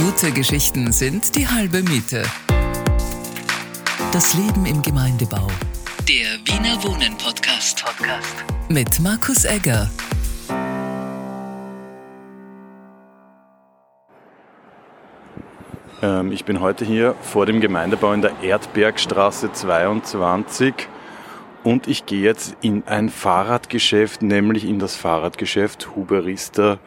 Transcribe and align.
Gute 0.00 0.32
Geschichten 0.32 0.92
sind 0.92 1.36
die 1.36 1.46
halbe 1.46 1.82
Miete. 1.82 2.22
Das 4.12 4.32
Leben 4.32 4.64
im 4.64 4.80
Gemeindebau. 4.80 5.46
Der 6.08 6.38
Wiener 6.46 6.82
Wohnen 6.82 7.18
Podcast. 7.18 7.84
Podcast. 7.84 8.44
Mit 8.70 8.98
Markus 9.00 9.44
Egger. 9.44 9.90
Ähm, 16.00 16.32
ich 16.32 16.46
bin 16.46 16.60
heute 16.60 16.86
hier 16.86 17.14
vor 17.20 17.44
dem 17.44 17.60
Gemeindebau 17.60 18.14
in 18.14 18.22
der 18.22 18.32
Erdbergstraße 18.42 19.52
22 19.52 20.72
und 21.62 21.88
ich 21.88 22.06
gehe 22.06 22.22
jetzt 22.22 22.56
in 22.62 22.84
ein 22.86 23.10
Fahrradgeschäft, 23.10 24.22
nämlich 24.22 24.64
in 24.64 24.78
das 24.78 24.96
Fahrradgeschäft 24.96 25.94
Huberista 25.94 26.78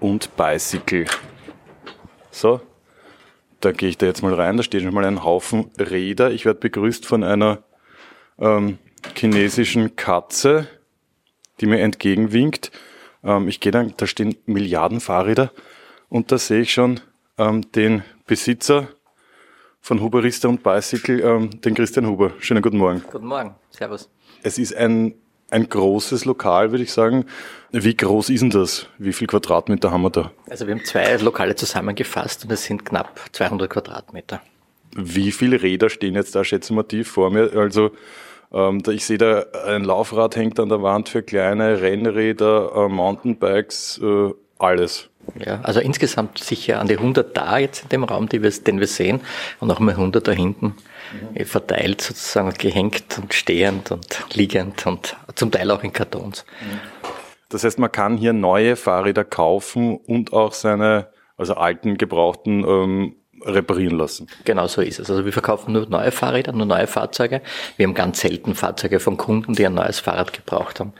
und 0.00 0.36
Bicycle. 0.36 1.06
So, 2.30 2.60
da 3.60 3.72
gehe 3.72 3.88
ich 3.88 3.98
da 3.98 4.06
jetzt 4.06 4.22
mal 4.22 4.34
rein, 4.34 4.56
da 4.56 4.62
steht 4.62 4.82
schon 4.82 4.94
mal 4.94 5.04
ein 5.04 5.24
Haufen 5.24 5.70
Räder. 5.78 6.30
Ich 6.30 6.44
werde 6.44 6.60
begrüßt 6.60 7.06
von 7.06 7.24
einer 7.24 7.62
ähm, 8.38 8.78
chinesischen 9.16 9.96
Katze, 9.96 10.68
die 11.60 11.66
mir 11.66 11.80
entgegenwinkt. 11.80 12.70
Ähm, 13.24 13.48
ich 13.48 13.60
gehe 13.60 13.72
dann, 13.72 13.94
da 13.96 14.06
stehen 14.06 14.36
Milliarden 14.46 15.00
Fahrräder 15.00 15.52
und 16.08 16.30
da 16.30 16.38
sehe 16.38 16.60
ich 16.60 16.72
schon 16.72 17.00
ähm, 17.36 17.70
den 17.72 18.04
Besitzer 18.26 18.88
von 19.80 20.00
Huberista 20.00 20.48
und 20.48 20.62
Bicycle, 20.62 21.20
ähm, 21.20 21.60
den 21.60 21.74
Christian 21.74 22.06
Huber. 22.06 22.32
Schönen 22.40 22.62
guten 22.62 22.78
Morgen. 22.78 23.02
Guten 23.10 23.26
Morgen, 23.26 23.54
Servus. 23.70 24.10
Es 24.42 24.58
ist 24.58 24.74
ein, 24.76 25.14
ein 25.50 25.68
großes 25.68 26.24
Lokal, 26.24 26.70
würde 26.70 26.84
ich 26.84 26.92
sagen. 26.92 27.24
Wie 27.70 27.96
groß 27.96 28.30
ist 28.30 28.40
denn 28.40 28.50
das? 28.50 28.86
Wie 28.98 29.12
viel 29.12 29.26
Quadratmeter 29.26 29.90
haben 29.90 30.02
wir 30.02 30.10
da? 30.10 30.30
Also 30.48 30.66
wir 30.66 30.74
haben 30.74 30.84
zwei 30.84 31.16
Lokale 31.16 31.54
zusammengefasst 31.54 32.44
und 32.44 32.52
es 32.52 32.64
sind 32.64 32.84
knapp 32.84 33.20
200 33.32 33.68
Quadratmeter. 33.68 34.40
Wie 34.96 35.32
viele 35.32 35.62
Räder 35.62 35.90
stehen 35.90 36.14
jetzt 36.14 36.34
da, 36.34 36.44
schätzen 36.44 36.76
wir 36.76 36.86
tief 36.86 37.08
vor 37.08 37.30
mir? 37.30 37.52
Also 37.54 37.90
ähm, 38.52 38.82
ich 38.88 39.04
sehe 39.04 39.18
da 39.18 39.44
ein 39.66 39.84
Laufrad 39.84 40.36
hängt 40.36 40.58
an 40.60 40.68
der 40.68 40.82
Wand 40.82 41.08
für 41.08 41.22
kleine 41.22 41.80
Rennräder, 41.80 42.72
äh, 42.74 42.88
Mountainbikes, 42.88 44.00
äh, 44.02 44.30
alles. 44.58 45.10
Ja, 45.34 45.60
also 45.62 45.80
insgesamt 45.80 46.38
sicher 46.38 46.80
an 46.80 46.88
die 46.88 46.96
100 46.96 47.36
da 47.36 47.58
jetzt 47.58 47.84
in 47.84 47.88
dem 47.90 48.04
Raum, 48.04 48.28
die 48.28 48.42
wir, 48.42 48.50
den 48.50 48.80
wir 48.80 48.86
sehen, 48.86 49.20
und 49.60 49.70
auch 49.70 49.78
mal 49.78 49.92
100 49.92 50.26
da 50.26 50.32
hinten 50.32 50.74
mhm. 51.34 51.44
verteilt 51.44 52.00
sozusagen, 52.00 52.52
gehängt 52.54 53.18
und 53.20 53.34
stehend 53.34 53.90
und 53.90 54.24
liegend 54.34 54.86
und 54.86 55.16
zum 55.34 55.50
Teil 55.50 55.70
auch 55.70 55.82
in 55.84 55.92
Kartons. 55.92 56.44
Das 57.48 57.64
heißt, 57.64 57.78
man 57.78 57.92
kann 57.92 58.16
hier 58.16 58.32
neue 58.32 58.76
Fahrräder 58.76 59.24
kaufen 59.24 59.96
und 59.96 60.32
auch 60.32 60.52
seine, 60.52 61.08
also 61.36 61.54
alten, 61.54 61.96
gebrauchten 61.96 62.64
ähm, 62.66 63.16
reparieren 63.44 63.96
lassen. 63.96 64.26
Genau 64.44 64.66
so 64.66 64.80
ist 64.80 64.98
es. 64.98 65.10
Also 65.10 65.24
wir 65.24 65.32
verkaufen 65.32 65.72
nur 65.72 65.86
neue 65.88 66.10
Fahrräder, 66.10 66.52
nur 66.52 66.66
neue 66.66 66.86
Fahrzeuge. 66.86 67.40
Wir 67.76 67.86
haben 67.86 67.94
ganz 67.94 68.20
selten 68.20 68.54
Fahrzeuge 68.54 69.00
von 69.00 69.16
Kunden, 69.16 69.54
die 69.54 69.66
ein 69.66 69.74
neues 69.74 70.00
Fahrrad 70.00 70.32
gebraucht 70.32 70.80
haben, 70.80 70.92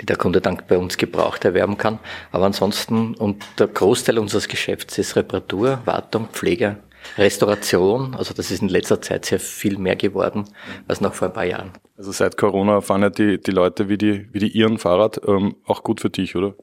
die 0.00 0.06
der 0.06 0.16
Kunde 0.16 0.40
dann 0.40 0.62
bei 0.68 0.78
uns 0.78 0.96
gebraucht 0.96 1.44
erwerben 1.44 1.78
kann. 1.78 1.98
Aber 2.30 2.46
ansonsten, 2.46 3.14
und 3.14 3.44
der 3.58 3.68
Großteil 3.68 4.18
unseres 4.18 4.48
Geschäfts 4.48 4.98
ist 4.98 5.16
Reparatur, 5.16 5.80
Wartung, 5.84 6.28
Pflege, 6.32 6.78
Restauration. 7.18 8.14
Also 8.14 8.34
das 8.34 8.50
ist 8.50 8.62
in 8.62 8.68
letzter 8.68 9.00
Zeit 9.00 9.24
sehr 9.24 9.40
viel 9.40 9.78
mehr 9.78 9.96
geworden 9.96 10.44
als 10.88 11.00
noch 11.00 11.14
vor 11.14 11.28
ein 11.28 11.34
paar 11.34 11.44
Jahren. 11.44 11.72
Also 11.96 12.12
seit 12.12 12.36
Corona 12.36 12.80
fahren 12.80 13.02
ja 13.02 13.10
die, 13.10 13.40
die 13.40 13.50
Leute 13.50 13.88
wie 13.88 13.98
die, 13.98 14.28
wie 14.32 14.38
die 14.38 14.48
ihren 14.48 14.78
Fahrrad 14.78 15.20
ähm, 15.26 15.56
auch 15.66 15.82
gut 15.82 16.00
für 16.00 16.10
dich, 16.10 16.36
oder? 16.36 16.54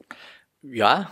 Ja, 0.62 1.08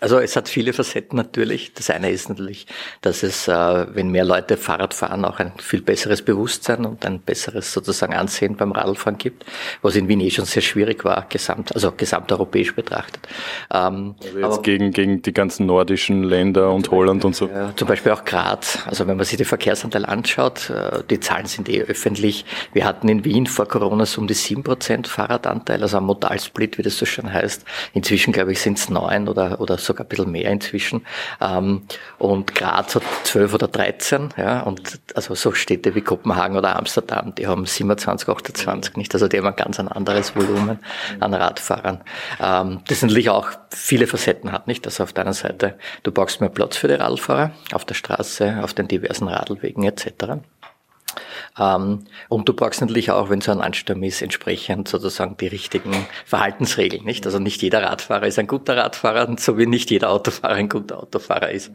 also 0.00 0.18
es 0.18 0.36
hat 0.36 0.48
viele 0.48 0.72
Facetten 0.72 1.16
natürlich. 1.16 1.72
Das 1.72 1.88
eine 1.88 2.10
ist 2.10 2.28
natürlich, 2.28 2.66
dass 3.00 3.22
es, 3.22 3.48
äh, 3.48 3.86
wenn 3.94 4.10
mehr 4.10 4.24
Leute 4.24 4.56
Fahrrad 4.56 4.92
fahren, 4.92 5.24
auch 5.24 5.38
ein 5.38 5.52
viel 5.58 5.80
besseres 5.80 6.22
Bewusstsein 6.22 6.84
und 6.84 7.06
ein 7.06 7.20
besseres 7.20 7.72
sozusagen 7.72 8.14
Ansehen 8.14 8.56
beim 8.56 8.72
Radfahren 8.72 9.16
gibt, 9.16 9.46
was 9.80 9.96
in 9.96 10.06
Wien 10.08 10.20
eh 10.20 10.30
schon 10.30 10.44
sehr 10.44 10.62
schwierig 10.62 11.04
war, 11.04 11.26
gesamt, 11.28 11.74
also 11.74 11.92
gesamteuropäisch 11.92 12.74
betrachtet. 12.74 13.26
Ähm, 13.72 14.14
also 14.24 14.38
jetzt 14.38 14.62
gegen, 14.62 14.90
gegen 14.90 15.22
die 15.22 15.32
ganzen 15.32 15.64
nordischen 15.66 16.22
Länder 16.22 16.70
und 16.70 16.90
Holland 16.90 17.24
und 17.24 17.34
so. 17.34 17.46
Äh, 17.46 17.74
zum 17.74 17.88
Beispiel 17.88 18.12
auch 18.12 18.24
Graz. 18.24 18.80
Also 18.86 19.06
wenn 19.06 19.16
man 19.16 19.24
sich 19.24 19.38
den 19.38 19.46
Verkehrsanteil 19.46 20.04
anschaut, 20.04 20.68
äh, 20.68 21.02
die 21.08 21.18
Zahlen 21.18 21.46
sind 21.46 21.68
eh 21.68 21.82
öffentlich. 21.82 22.44
Wir 22.74 22.84
hatten 22.84 23.08
in 23.08 23.24
Wien 23.24 23.46
vor 23.46 23.66
Corona 23.66 24.04
so 24.04 24.20
um 24.20 24.26
die 24.26 24.34
sieben 24.34 24.62
Prozent 24.62 25.08
Fahrradanteil, 25.08 25.82
also 25.82 25.96
ein 25.96 26.04
Modalsplit, 26.04 26.76
wie 26.76 26.82
das 26.82 26.98
so 26.98 27.06
schön 27.06 27.32
heißt. 27.32 27.64
Inzwischen, 27.94 28.32
glaube 28.32 28.52
ich, 28.52 28.60
sind 28.60 28.78
es 28.78 28.90
neun 28.90 29.28
oder, 29.28 29.60
oder 29.60 29.77
sogar 29.78 30.04
ein 30.04 30.08
bisschen 30.08 30.30
mehr 30.30 30.50
inzwischen. 30.50 31.06
Ähm, 31.40 31.82
und 32.18 32.54
Graz 32.54 32.94
hat 32.94 33.02
12 33.24 33.54
oder 33.54 33.68
13, 33.68 34.30
ja, 34.36 34.60
und 34.62 35.00
also 35.14 35.34
so 35.34 35.52
Städte 35.52 35.94
wie 35.94 36.00
Kopenhagen 36.00 36.56
oder 36.56 36.76
Amsterdam, 36.76 37.34
die 37.34 37.46
haben 37.46 37.66
27, 37.66 38.28
28, 38.28 38.96
nicht? 38.96 39.14
Also 39.14 39.28
die 39.28 39.38
haben 39.38 39.46
ein 39.46 39.56
ganz 39.56 39.80
ein 39.80 39.88
anderes 39.88 40.34
Volumen 40.36 40.78
an 41.20 41.34
Radfahrern. 41.34 42.00
Ähm, 42.40 42.80
das 42.88 43.02
natürlich 43.02 43.30
auch 43.30 43.48
viele 43.70 44.06
Facetten 44.06 44.52
hat, 44.52 44.66
nicht? 44.66 44.86
Also 44.86 45.02
auf 45.02 45.12
deiner 45.12 45.34
Seite, 45.34 45.74
du 46.02 46.12
brauchst 46.12 46.40
mehr 46.40 46.50
Platz 46.50 46.76
für 46.76 46.88
die 46.88 46.94
Radfahrer 46.94 47.52
auf 47.72 47.84
der 47.84 47.94
Straße, 47.94 48.60
auf 48.62 48.74
den 48.74 48.88
diversen 48.88 49.28
Radlwegen 49.28 49.84
etc. 49.84 50.40
Ähm, 51.58 52.04
und 52.28 52.48
du 52.48 52.52
brauchst 52.52 52.80
natürlich 52.80 53.10
auch, 53.10 53.30
wenn 53.30 53.40
so 53.40 53.52
ein 53.52 53.60
Ansturm 53.60 54.02
ist, 54.02 54.22
entsprechend 54.22 54.88
sozusagen 54.88 55.36
die 55.36 55.48
richtigen 55.48 56.06
Verhaltensregeln, 56.24 57.04
nicht? 57.04 57.26
Also 57.26 57.38
nicht 57.38 57.62
jeder 57.62 57.82
Radfahrer 57.82 58.26
ist 58.26 58.38
ein 58.38 58.46
guter 58.46 58.76
Radfahrer, 58.76 59.34
so 59.38 59.58
wie 59.58 59.66
nicht 59.66 59.90
jeder 59.90 60.10
Autofahrer 60.10 60.54
ein 60.54 60.68
guter 60.68 61.02
Autofahrer 61.02 61.50
ist. 61.50 61.72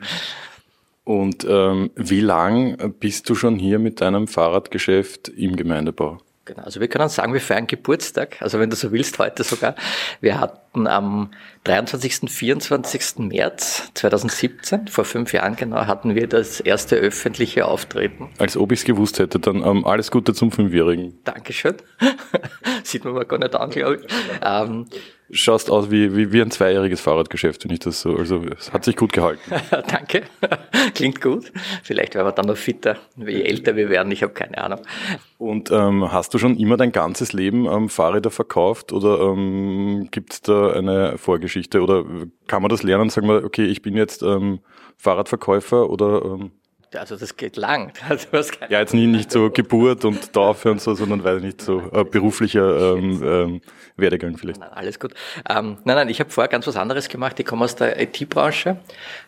Und 1.04 1.46
ähm, 1.50 1.92
wie 1.96 2.22
lang 2.22 2.94
bist 3.00 3.30
du 3.30 3.36
schon 3.36 3.58
hier 3.58 3.80
mit 3.80 4.00
deinem 4.00 4.28
Fahrradgeschäft 4.28 5.28
im 5.28 5.56
Gemeindebau? 5.56 6.20
Genau, 6.46 6.64
also 6.64 6.81
wir 6.81 6.90
können 6.90 7.08
sagen, 7.08 7.31
wir 7.31 7.40
feiern 7.40 7.68
Geburtstag, 7.68 8.42
also 8.42 8.59
wenn 8.59 8.70
du 8.70 8.76
so 8.76 8.92
willst, 8.92 9.18
heute 9.18 9.44
sogar. 9.44 9.76
Wir 10.20 10.42
hatten 10.42 10.88
am 10.88 11.31
23. 11.64 12.30
24. 12.30 13.20
März 13.20 13.90
2017, 13.94 14.90
vor 14.90 15.06
fünf 15.06 15.32
Jahren 15.32 15.56
genau, 15.56 15.86
hatten 15.86 16.16
wir 16.16 16.28
das 16.28 16.59
erste 16.59 16.98
öffentliche 16.98 17.66
Auftreten. 17.66 18.30
Als 18.40 18.58
ob 18.58 18.74
ich 18.74 18.80
es 18.80 18.86
gewusst 18.86 19.20
hätte, 19.20 19.40
dann 19.40 19.64
ähm, 19.66 19.86
alles 19.86 20.12
Gute 20.12 20.34
zum 20.34 20.52
Fünfjährigen. 20.52 21.18
Dankeschön. 21.24 21.78
Sieht 22.84 23.06
man 23.06 23.14
mal 23.14 23.26
gar 23.26 23.40
nicht 23.40 23.56
an, 23.56 23.70
glaube 23.70 24.02
ich. 24.06 24.14
Ähm, 24.44 24.88
Schaust 25.34 25.70
aus 25.70 25.92
wie, 25.92 26.16
wie, 26.16 26.32
wie 26.32 26.42
ein 26.42 26.52
zweijähriges 26.52 27.02
Fahrradgeschäft, 27.02 27.64
wenn 27.64 27.72
ich 27.72 27.80
das 27.80 28.02
so, 28.02 28.16
also 28.16 28.44
es 28.58 28.72
hat 28.72 28.86
sich 28.86 28.96
gut 28.96 29.14
gehalten. 29.14 29.42
Danke, 29.72 30.24
klingt 30.94 31.22
gut. 31.22 31.52
Vielleicht 31.84 32.16
werden 32.16 32.28
wir 32.28 32.32
dann 32.32 32.46
noch 32.46 32.58
fitter, 32.58 32.98
je 33.18 33.42
älter 33.42 33.76
wir 33.76 33.90
werden, 33.90 34.12
ich 34.12 34.24
habe 34.24 34.34
keine 34.34 34.58
Ahnung. 34.60 34.80
Und 35.38 35.72
ähm, 35.72 36.12
hast 36.12 36.34
du 36.34 36.38
schon 36.38 36.58
immer 36.58 36.78
dein 36.78 36.92
ganzes 36.92 37.34
Leben 37.34 37.66
ähm, 37.66 37.90
Fahrräder 37.90 38.32
verkauft 38.32 38.94
oder 38.94 39.20
ähm, 39.20 40.08
gibt 40.12 40.34
es 40.34 40.42
da 40.42 40.72
eine 40.72 41.18
Vorgeschichte 41.18 41.82
oder 41.82 42.06
kann 42.48 42.62
man 42.62 42.70
das 42.70 42.84
lernen, 42.84 43.10
sagen 43.10 43.28
wir, 43.28 43.44
okay, 43.44 43.66
ich 43.66 43.82
bin 43.82 43.96
jetzt 43.96 44.24
ähm, 44.24 44.60
Fahrradverkäufer 44.98 45.90
oder... 45.90 46.40
Also 46.96 47.16
das 47.16 47.36
geht 47.38 47.58
lang. 47.58 47.92
Also 48.09 48.28
ja, 48.70 48.80
jetzt 48.80 48.94
nie 48.94 49.08
nicht 49.08 49.31
so 49.31 49.50
Geburt 49.50 50.06
und 50.06 50.34
Taufe 50.34 50.72
und 50.72 50.81
so, 50.81 50.94
sondern 50.94 51.24
weiß 51.24 51.42
nicht 51.42 51.62
so 51.62 51.81
äh, 51.92 52.04
beruflicher 52.04 52.96
ähm, 52.96 53.22
ähm, 53.24 53.62
Werdegang 53.98 54.38
vielleicht. 54.38 54.59
Nein, 54.59 54.70
alles 54.72 55.00
gut. 55.00 55.14
Ähm, 55.50 55.78
nein, 55.84 55.96
nein, 55.96 56.09
ich 56.09 56.20
habe 56.20 56.30
vorher 56.30 56.50
ganz 56.50 56.68
was 56.68 56.76
anderes 56.76 57.09
gemacht. 57.09 57.40
Ich 57.40 57.46
komme 57.46 57.66
aus 57.66 57.76
der 57.76 58.00
IT-Branche 58.02 58.78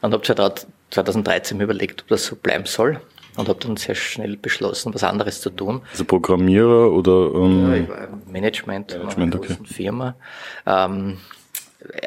und 0.01 0.13
habe 0.13 0.23
2013 0.23 1.57
mir 1.57 1.63
überlegt, 1.63 2.03
ob 2.03 2.07
das 2.09 2.25
so 2.25 2.35
bleiben 2.35 2.65
soll 2.65 2.99
und 3.37 3.49
habe 3.49 3.59
dann 3.59 3.77
sehr 3.77 3.95
schnell 3.95 4.37
beschlossen, 4.37 4.93
was 4.93 5.03
anderes 5.03 5.41
zu 5.41 5.49
tun. 5.49 5.81
Also 5.91 6.05
Programmierer 6.05 6.91
oder 6.91 7.31
ähm, 7.35 7.87
ja, 7.87 8.07
Management, 8.31 8.91
Management 8.91 9.35
einer 9.35 9.35
okay. 9.35 9.57
Firma. 9.65 10.15
Ähm, 10.65 11.17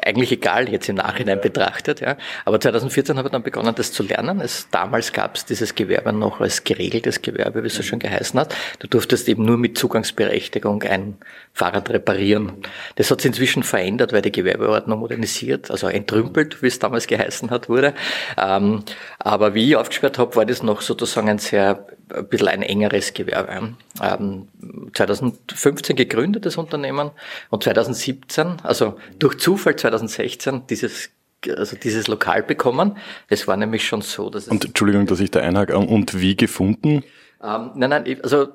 eigentlich 0.03 0.31
egal, 0.31 0.69
jetzt 0.69 0.89
im 0.89 0.95
Nachhinein 0.95 1.41
betrachtet. 1.41 2.01
Ja. 2.01 2.17
Aber 2.45 2.59
2014 2.59 3.17
habe 3.17 3.27
ich 3.27 3.31
dann 3.31 3.43
begonnen, 3.43 3.73
das 3.75 3.91
zu 3.91 4.03
lernen. 4.03 4.41
Es, 4.41 4.67
damals 4.71 5.13
gab 5.13 5.35
es 5.35 5.45
dieses 5.45 5.75
Gewerbe 5.75 6.13
noch 6.13 6.41
als 6.41 6.63
geregeltes 6.63 7.21
Gewerbe, 7.21 7.63
wie 7.63 7.67
es 7.67 7.75
so 7.75 7.83
schön 7.83 7.99
geheißen 7.99 8.39
hat. 8.39 8.55
Du 8.79 8.87
durftest 8.87 9.27
eben 9.29 9.45
nur 9.45 9.57
mit 9.57 9.77
Zugangsberechtigung 9.77 10.83
ein 10.83 11.17
Fahrrad 11.53 11.89
reparieren. 11.89 12.53
Das 12.95 13.11
hat 13.11 13.21
sich 13.21 13.29
inzwischen 13.29 13.63
verändert, 13.63 14.13
weil 14.13 14.21
die 14.21 14.31
Gewerbeordnung 14.31 14.99
modernisiert, 14.99 15.71
also 15.71 15.87
entrümpelt, 15.87 16.61
wie 16.61 16.67
es 16.67 16.79
damals 16.79 17.07
geheißen 17.07 17.51
hat, 17.51 17.69
wurde. 17.69 17.93
Ähm, 18.37 18.83
aber 19.19 19.53
wie 19.53 19.69
ich 19.69 19.75
aufgesperrt 19.75 20.17
habe, 20.17 20.35
war 20.35 20.45
das 20.45 20.63
noch 20.63 20.81
sozusagen 20.81 21.29
ein 21.29 21.39
sehr 21.39 21.85
ein 22.13 22.27
bisschen 22.27 22.47
ein 22.47 22.61
engeres 22.61 23.13
Gewerbe. 23.13 23.75
Ähm, 24.01 24.47
2015 24.93 25.95
gegründet, 25.95 26.45
das 26.45 26.57
Unternehmen, 26.57 27.11
und 27.49 27.63
2017, 27.63 28.61
also 28.63 28.97
durch 29.17 29.37
Zufall 29.37 29.75
2016, 29.75 30.63
dieses 30.69 31.09
also 31.55 31.77
dieses 31.77 32.07
Lokal 32.09 32.43
bekommen. 32.43 32.97
Es 33.29 33.47
war 33.47 33.55
nämlich 33.55 33.87
schon 33.87 34.01
so, 34.01 34.29
dass 34.29 34.43
es 34.43 34.49
Und 34.49 34.65
Entschuldigung, 34.65 35.05
dass 35.05 35.21
ich 35.21 35.31
da 35.31 35.39
einhake. 35.39 35.77
Und 35.77 36.19
wie 36.19 36.35
gefunden? 36.35 37.03
Ähm, 37.41 37.71
nein, 37.75 37.89
nein, 37.89 38.19
also 38.21 38.47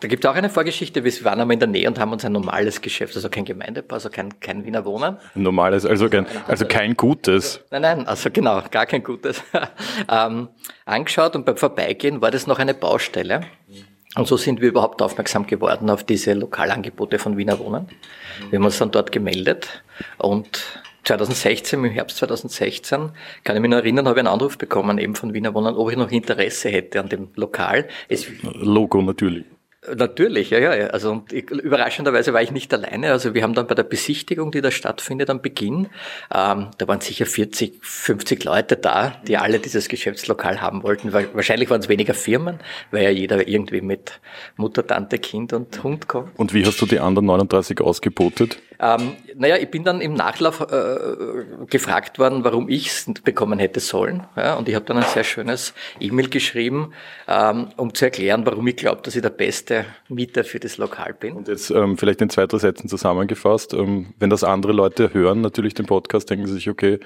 da 0.00 0.08
gibt 0.08 0.24
es 0.24 0.30
auch 0.30 0.36
eine 0.36 0.48
Vorgeschichte. 0.48 1.02
Wir 1.02 1.12
waren 1.24 1.40
einmal 1.40 1.54
in 1.54 1.60
der 1.60 1.68
Nähe 1.68 1.88
und 1.88 1.98
haben 1.98 2.12
uns 2.12 2.24
ein 2.24 2.32
normales 2.32 2.80
Geschäft, 2.80 3.16
also 3.16 3.28
kein 3.28 3.44
Gemeindebau, 3.44 3.94
also 3.94 4.10
kein, 4.10 4.38
kein 4.38 4.64
Wiener 4.64 4.84
Wohnen. 4.84 5.16
Ein 5.34 5.42
normales, 5.42 5.84
also 5.84 6.08
kein, 6.08 6.26
also 6.46 6.64
kein 6.66 6.96
gutes. 6.96 7.60
Nein, 7.70 7.82
nein, 7.82 8.06
also 8.06 8.30
genau, 8.30 8.62
gar 8.70 8.86
kein 8.86 9.02
gutes. 9.02 9.42
ähm, 10.08 10.48
angeschaut 10.84 11.34
und 11.34 11.44
beim 11.44 11.56
Vorbeigehen 11.56 12.20
war 12.20 12.30
das 12.30 12.46
noch 12.46 12.60
eine 12.60 12.74
Baustelle. 12.74 13.42
Und 14.14 14.28
so 14.28 14.36
sind 14.36 14.60
wir 14.60 14.68
überhaupt 14.68 15.02
aufmerksam 15.02 15.46
geworden 15.46 15.90
auf 15.90 16.04
diese 16.04 16.34
Lokalangebote 16.34 17.18
von 17.18 17.36
Wiener 17.36 17.58
Wohnen. 17.58 17.88
Wir 18.50 18.58
haben 18.58 18.64
uns 18.64 18.78
dann 18.78 18.90
dort 18.90 19.10
gemeldet 19.10 19.82
und 20.18 20.82
2016, 21.18 21.84
im 21.84 21.90
Herbst 21.90 22.16
2016, 22.18 23.10
kann 23.44 23.56
ich 23.56 23.62
mich 23.62 23.70
noch 23.70 23.78
erinnern, 23.78 24.06
habe 24.06 24.18
ich 24.18 24.26
einen 24.26 24.32
Anruf 24.32 24.56
bekommen, 24.56 24.98
eben 24.98 25.14
von 25.14 25.34
Wiener 25.34 25.54
Wohnen, 25.54 25.74
ob 25.74 25.90
ich 25.90 25.96
noch 25.96 26.10
Interesse 26.10 26.70
hätte 26.70 27.00
an 27.00 27.08
dem 27.08 27.28
Lokal. 27.36 27.88
Es 28.08 28.26
Logo 28.42 29.02
natürlich. 29.02 29.44
Natürlich, 29.96 30.50
ja, 30.50 30.60
ja. 30.60 30.86
Also 30.88 31.10
und 31.10 31.32
ich, 31.32 31.50
überraschenderweise 31.50 32.32
war 32.32 32.40
ich 32.40 32.52
nicht 32.52 32.72
alleine. 32.72 33.10
Also 33.10 33.34
wir 33.34 33.42
haben 33.42 33.52
dann 33.52 33.66
bei 33.66 33.74
der 33.74 33.82
Besichtigung, 33.82 34.52
die 34.52 34.60
da 34.60 34.70
stattfindet 34.70 35.28
am 35.28 35.42
Beginn, 35.42 35.88
ähm, 36.32 36.68
da 36.78 36.86
waren 36.86 37.00
sicher 37.00 37.26
40, 37.26 37.80
50 37.82 38.44
Leute 38.44 38.76
da, 38.76 39.20
die 39.26 39.36
alle 39.38 39.58
dieses 39.58 39.88
Geschäftslokal 39.88 40.60
haben 40.60 40.84
wollten. 40.84 41.12
Wahrscheinlich 41.12 41.68
waren 41.68 41.80
es 41.80 41.88
weniger 41.88 42.14
Firmen, 42.14 42.60
weil 42.92 43.02
ja 43.02 43.10
jeder 43.10 43.48
irgendwie 43.48 43.80
mit 43.80 44.20
Mutter, 44.56 44.86
Tante, 44.86 45.18
Kind 45.18 45.52
und 45.52 45.82
Hund 45.82 46.06
kommt. 46.06 46.38
Und 46.38 46.54
wie 46.54 46.64
hast 46.64 46.80
du 46.80 46.86
die 46.86 47.00
anderen 47.00 47.26
39 47.26 47.80
ausgebotet? 47.80 48.58
Ähm, 48.82 49.12
naja, 49.36 49.58
ich 49.58 49.70
bin 49.70 49.84
dann 49.84 50.00
im 50.00 50.14
Nachlauf 50.14 50.60
äh, 50.60 50.66
gefragt 51.70 52.18
worden, 52.18 52.42
warum 52.42 52.68
ich 52.68 52.88
es 52.88 53.10
bekommen 53.22 53.60
hätte 53.60 53.78
sollen. 53.78 54.24
Ja, 54.36 54.54
und 54.54 54.68
ich 54.68 54.74
habe 54.74 54.84
dann 54.84 54.96
ein 54.96 55.04
sehr 55.04 55.22
schönes 55.22 55.72
E-Mail 56.00 56.28
geschrieben, 56.28 56.92
ähm, 57.28 57.68
um 57.76 57.94
zu 57.94 58.06
erklären, 58.06 58.44
warum 58.44 58.66
ich 58.66 58.74
glaube, 58.74 59.00
dass 59.02 59.14
ich 59.14 59.22
der 59.22 59.30
beste 59.30 59.84
Mieter 60.08 60.42
für 60.42 60.58
das 60.58 60.78
Lokal 60.78 61.14
bin. 61.14 61.34
Und 61.34 61.46
jetzt 61.46 61.70
ähm, 61.70 61.96
vielleicht 61.96 62.20
in 62.22 62.28
zwei, 62.28 62.46
drei 62.46 62.58
Sätzen 62.58 62.88
zusammengefasst. 62.88 63.72
Ähm, 63.72 64.14
wenn 64.18 64.30
das 64.30 64.42
andere 64.42 64.72
Leute 64.72 65.14
hören, 65.14 65.42
natürlich 65.42 65.74
den 65.74 65.86
Podcast, 65.86 66.28
denken 66.28 66.48
sie 66.48 66.54
sich, 66.54 66.68
okay, 66.68 66.98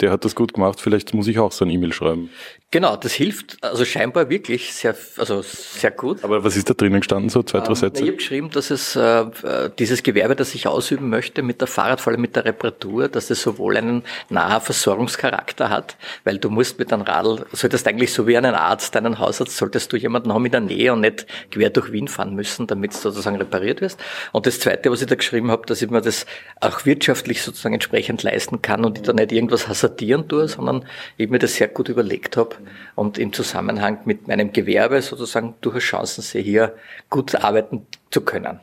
der 0.00 0.12
hat 0.12 0.24
das 0.24 0.36
gut 0.36 0.54
gemacht, 0.54 0.80
vielleicht 0.80 1.14
muss 1.14 1.26
ich 1.26 1.40
auch 1.40 1.50
so 1.50 1.64
ein 1.64 1.70
E-Mail 1.70 1.92
schreiben. 1.92 2.30
Genau, 2.74 2.96
das 2.96 3.12
hilft 3.12 3.62
also 3.62 3.84
scheinbar 3.84 4.30
wirklich 4.30 4.74
sehr, 4.74 4.96
also 5.16 5.42
sehr 5.42 5.92
gut. 5.92 6.24
Aber 6.24 6.42
was 6.42 6.56
ist 6.56 6.68
da 6.68 6.74
drinnen 6.74 6.98
gestanden, 6.98 7.28
so 7.28 7.44
zwei, 7.44 7.60
drei 7.60 7.68
ähm, 7.68 7.74
Sätze? 7.76 8.02
Ich 8.02 8.08
habe 8.08 8.16
geschrieben, 8.16 8.50
dass 8.50 8.72
es 8.72 8.96
äh, 8.96 9.26
dieses 9.78 10.02
Gewerbe, 10.02 10.34
das 10.34 10.56
ich 10.56 10.66
ausüben 10.66 11.08
möchte, 11.08 11.42
mit 11.42 11.60
der 11.60 11.68
Fahrrad, 11.68 12.00
vor 12.00 12.12
allem 12.12 12.20
mit 12.20 12.34
der 12.34 12.46
Reparatur, 12.46 13.06
dass 13.06 13.30
es 13.30 13.40
sowohl 13.42 13.76
einen 13.76 14.02
nahen 14.28 14.60
Versorgungscharakter 14.60 15.70
hat, 15.70 15.96
weil 16.24 16.38
du 16.38 16.50
musst 16.50 16.80
mit 16.80 16.92
einem 16.92 17.02
Radl, 17.02 17.46
solltest 17.52 17.86
eigentlich 17.86 18.12
so 18.12 18.26
wie 18.26 18.36
einen 18.36 18.56
Arzt, 18.56 18.96
einen 18.96 19.20
Hausarzt, 19.20 19.56
solltest 19.56 19.92
du 19.92 19.96
jemanden 19.96 20.34
haben 20.34 20.44
in 20.44 20.50
der 20.50 20.60
Nähe 20.60 20.92
und 20.92 21.02
nicht 21.02 21.28
quer 21.52 21.70
durch 21.70 21.92
Wien 21.92 22.08
fahren 22.08 22.34
müssen, 22.34 22.66
damit 22.66 22.90
es 22.90 23.02
sozusagen 23.02 23.36
repariert 23.36 23.82
wirst. 23.82 24.00
Und 24.32 24.46
das 24.46 24.58
Zweite, 24.58 24.90
was 24.90 25.00
ich 25.00 25.06
da 25.06 25.14
geschrieben 25.14 25.52
habe, 25.52 25.64
dass 25.66 25.80
ich 25.80 25.90
mir 25.90 26.00
das 26.00 26.26
auch 26.60 26.84
wirtschaftlich 26.84 27.40
sozusagen 27.40 27.74
entsprechend 27.74 28.24
leisten 28.24 28.62
kann 28.62 28.84
und 28.84 28.98
ich 28.98 29.04
da 29.04 29.12
nicht 29.12 29.30
irgendwas 29.30 29.68
hasardieren 29.68 30.26
tue, 30.26 30.48
sondern 30.48 30.84
ich 31.16 31.30
mir 31.30 31.38
das 31.38 31.54
sehr 31.54 31.68
gut 31.68 31.88
überlegt 31.88 32.36
habe 32.36 32.56
und 32.94 33.18
im 33.18 33.32
Zusammenhang 33.32 33.98
mit 34.04 34.28
meinem 34.28 34.52
Gewerbe 34.52 35.02
sozusagen 35.02 35.54
durchaus 35.60 35.82
Chancen 35.82 36.22
sehe, 36.22 36.42
hier 36.42 36.74
gut 37.10 37.34
arbeiten 37.34 37.86
zu 38.10 38.20
können. 38.20 38.60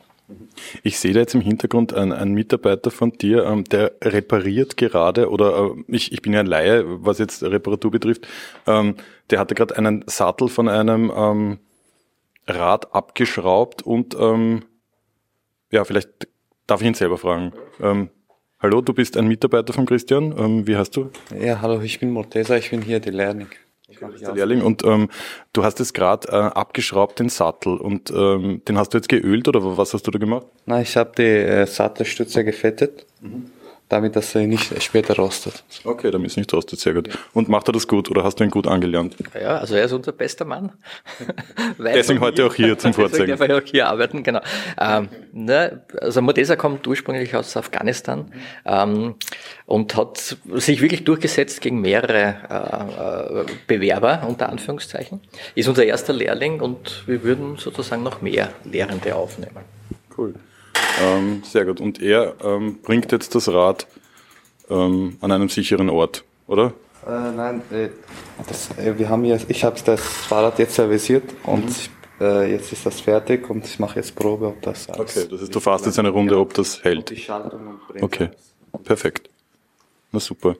Ich 0.82 0.98
sehe 0.98 1.12
da 1.12 1.20
jetzt 1.20 1.34
im 1.34 1.40
Hintergrund 1.40 1.92
einen, 1.92 2.12
einen 2.12 2.32
Mitarbeiter 2.32 2.90
von 2.90 3.12
dir, 3.12 3.44
ähm, 3.44 3.64
der 3.64 3.92
repariert 4.02 4.76
gerade, 4.76 5.30
oder 5.30 5.72
äh, 5.76 5.84
ich, 5.88 6.12
ich 6.12 6.22
bin 6.22 6.32
ja 6.32 6.40
ein 6.40 6.46
Laie, 6.46 6.84
was 6.86 7.18
jetzt 7.18 7.42
Reparatur 7.42 7.90
betrifft, 7.90 8.26
ähm, 8.66 8.96
der 9.30 9.38
hatte 9.38 9.54
gerade 9.54 9.76
einen 9.76 10.04
Sattel 10.06 10.48
von 10.48 10.68
einem 10.68 11.12
ähm, 11.14 11.58
Rad 12.46 12.94
abgeschraubt 12.94 13.82
und 13.82 14.14
ja, 15.70 15.84
vielleicht 15.84 16.28
darf 16.66 16.82
ich 16.82 16.86
ihn 16.86 16.94
selber 16.94 17.16
fragen. 17.16 17.52
Hallo, 18.62 18.80
du 18.80 18.92
bist 18.92 19.16
ein 19.16 19.26
Mitarbeiter 19.26 19.72
von 19.72 19.86
Christian, 19.86 20.34
ähm, 20.38 20.66
wie 20.68 20.76
heißt 20.76 20.94
du? 20.96 21.10
Ja, 21.36 21.60
hallo, 21.60 21.80
ich 21.80 21.98
bin 21.98 22.12
Mortesa, 22.12 22.56
ich 22.56 22.70
bin 22.70 22.80
hier 22.80 23.00
der 23.00 23.12
Lehrling. 23.12 23.48
Der 24.00 24.34
Lehrling. 24.34 24.62
Und 24.62 24.84
ähm, 24.84 25.08
du 25.52 25.64
hast 25.64 25.78
jetzt 25.78 25.94
gerade 25.94 26.28
äh, 26.28 26.34
abgeschraubt 26.34 27.18
den 27.18 27.28
Sattel 27.28 27.76
und 27.76 28.10
ähm, 28.10 28.62
den 28.66 28.78
hast 28.78 28.94
du 28.94 28.98
jetzt 28.98 29.08
geölt 29.08 29.48
oder 29.48 29.76
was 29.76 29.94
hast 29.94 30.06
du 30.06 30.10
da 30.10 30.18
gemacht? 30.18 30.46
Nein, 30.66 30.82
ich 30.82 30.96
habe 30.96 31.12
die 31.16 31.22
äh, 31.22 31.66
Sattelstütze 31.66 32.44
gefettet. 32.44 33.06
Mhm 33.20 33.50
damit 33.92 34.16
dass 34.16 34.34
er 34.34 34.46
nicht 34.46 34.82
später 34.82 35.14
rostet. 35.16 35.64
Okay, 35.84 36.10
damit 36.10 36.30
es 36.30 36.36
nicht 36.38 36.52
rostet, 36.54 36.80
sehr 36.80 36.94
gut. 36.94 37.10
Und 37.34 37.50
macht 37.50 37.68
er 37.68 37.72
das 37.72 37.86
gut 37.86 38.10
oder 38.10 38.24
hast 38.24 38.40
du 38.40 38.44
ihn 38.44 38.50
gut 38.50 38.66
angelernt? 38.66 39.16
Ja, 39.38 39.58
also 39.58 39.74
er 39.74 39.84
ist 39.84 39.92
unser 39.92 40.12
bester 40.12 40.46
Mann. 40.46 40.72
deswegen 41.78 42.20
heute 42.20 42.46
auch 42.46 42.54
hier 42.54 42.78
zum 42.78 42.94
Vorzeigen. 42.94 43.26
Deswegen 43.26 43.38
darf 43.38 43.48
er 43.48 43.58
auch 43.58 43.70
hier 43.70 43.88
arbeiten, 43.88 44.22
genau. 44.22 44.40
Ähm, 44.80 45.10
ne, 45.32 45.82
also 46.00 46.22
Modesa 46.22 46.56
kommt 46.56 46.86
ursprünglich 46.86 47.36
aus 47.36 47.54
Afghanistan 47.54 48.32
ähm, 48.64 49.16
und 49.66 49.94
hat 49.94 50.36
sich 50.54 50.80
wirklich 50.80 51.04
durchgesetzt 51.04 51.60
gegen 51.60 51.82
mehrere 51.82 53.44
äh, 53.46 53.52
Bewerber, 53.66 54.22
unter 54.26 54.48
Anführungszeichen. 54.48 55.20
Ist 55.54 55.68
unser 55.68 55.84
erster 55.84 56.14
Lehrling 56.14 56.60
und 56.60 57.02
wir 57.06 57.22
würden 57.22 57.58
sozusagen 57.58 58.02
noch 58.02 58.22
mehr 58.22 58.52
Lehrende 58.64 59.14
aufnehmen. 59.14 59.64
Cool. 60.16 60.34
Ähm, 61.02 61.42
sehr 61.44 61.64
gut. 61.64 61.80
Und 61.80 62.00
er 62.00 62.34
ähm, 62.44 62.78
bringt 62.82 63.12
jetzt 63.12 63.34
das 63.34 63.48
Rad 63.48 63.86
ähm, 64.70 65.16
an 65.20 65.32
einem 65.32 65.48
sicheren 65.48 65.90
Ort, 65.90 66.24
oder? 66.46 66.72
Äh, 67.06 67.32
nein, 67.34 67.62
äh, 67.72 67.88
das, 68.46 68.70
äh, 68.78 68.96
wir 68.98 69.08
haben 69.08 69.24
jetzt, 69.24 69.46
ich 69.48 69.64
habe 69.64 69.80
das 69.84 70.00
Fahrrad 70.00 70.58
jetzt 70.58 70.74
servisiert 70.74 71.24
und 71.44 71.66
mhm. 71.66 72.02
Äh, 72.22 72.52
jetzt 72.52 72.72
ist 72.72 72.86
das 72.86 73.00
fertig 73.00 73.50
und 73.50 73.66
ich 73.66 73.80
mache 73.80 73.96
jetzt 73.96 74.14
Probe, 74.14 74.46
ob 74.46 74.62
das 74.62 74.88
alles 74.88 75.16
Okay, 75.16 75.28
das 75.28 75.40
heißt, 75.40 75.54
du 75.54 75.58
fährst 75.58 75.86
jetzt 75.86 75.98
eine 75.98 76.10
Runde, 76.10 76.38
ob 76.38 76.54
das 76.54 76.84
hält. 76.84 77.10
Die 77.10 77.16
Schaltung 77.16 77.80
und 77.88 78.02
Okay, 78.02 78.28
perfekt. 78.84 79.28
Na 80.12 80.20
super. 80.20 80.54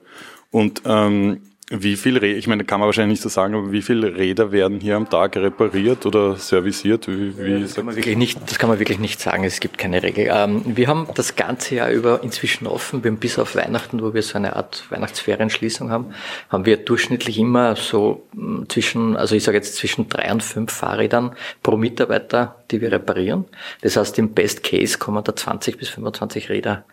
Und 0.51 0.81
ähm, 0.85 1.41
wie 1.69 1.95
viel 1.95 2.17
Räder, 2.17 2.37
ich 2.37 2.47
meine, 2.47 2.65
kann 2.65 2.79
man 2.79 2.87
wahrscheinlich 2.87 3.19
nicht 3.19 3.23
so 3.23 3.29
sagen, 3.29 3.55
aber 3.55 3.71
wie 3.71 3.81
viele 3.81 4.15
Räder 4.15 4.51
werden 4.51 4.81
hier 4.81 4.97
am 4.97 5.09
Tag 5.09 5.37
repariert 5.37 6.05
oder 6.05 6.35
serviciert? 6.35 7.07
Wie, 7.07 7.37
wie 7.37 7.61
das, 7.61 7.75
kann 7.75 7.85
man 7.85 7.95
wirklich 7.95 8.17
nicht, 8.17 8.39
das 8.45 8.59
kann 8.59 8.69
man 8.69 8.79
wirklich 8.79 8.99
nicht 8.99 9.21
sagen, 9.21 9.45
es 9.45 9.61
gibt 9.61 9.77
keine 9.77 10.03
Regel. 10.03 10.29
Ähm, 10.29 10.61
wir 10.65 10.87
haben 10.87 11.07
das 11.15 11.35
ganze 11.35 11.75
Jahr 11.75 11.89
über 11.89 12.21
inzwischen 12.21 12.67
offen, 12.67 13.03
wir 13.03 13.11
haben 13.11 13.17
bis 13.17 13.39
auf 13.39 13.55
Weihnachten, 13.55 14.01
wo 14.01 14.13
wir 14.13 14.21
so 14.21 14.37
eine 14.37 14.57
Art 14.57 14.85
Weihnachtsferienschließung 14.89 15.89
haben, 15.89 16.13
haben 16.49 16.65
wir 16.65 16.77
durchschnittlich 16.77 17.39
immer 17.39 17.77
so 17.77 18.27
hm, 18.33 18.65
zwischen, 18.67 19.15
also 19.15 19.35
ich 19.35 19.43
sage 19.43 19.57
jetzt 19.57 19.75
zwischen 19.75 20.09
drei 20.09 20.31
und 20.31 20.43
fünf 20.43 20.73
Fahrrädern 20.73 21.33
pro 21.61 21.77
Mitarbeiter, 21.77 22.63
die 22.71 22.81
wir 22.81 22.91
reparieren. 22.91 23.45
Das 23.81 23.95
heißt, 23.95 24.19
im 24.19 24.33
Best 24.33 24.63
Case 24.63 24.97
kommen 24.97 25.23
da 25.23 25.33
20 25.33 25.77
bis 25.77 25.89
25 25.89 26.49
Räder 26.49 26.83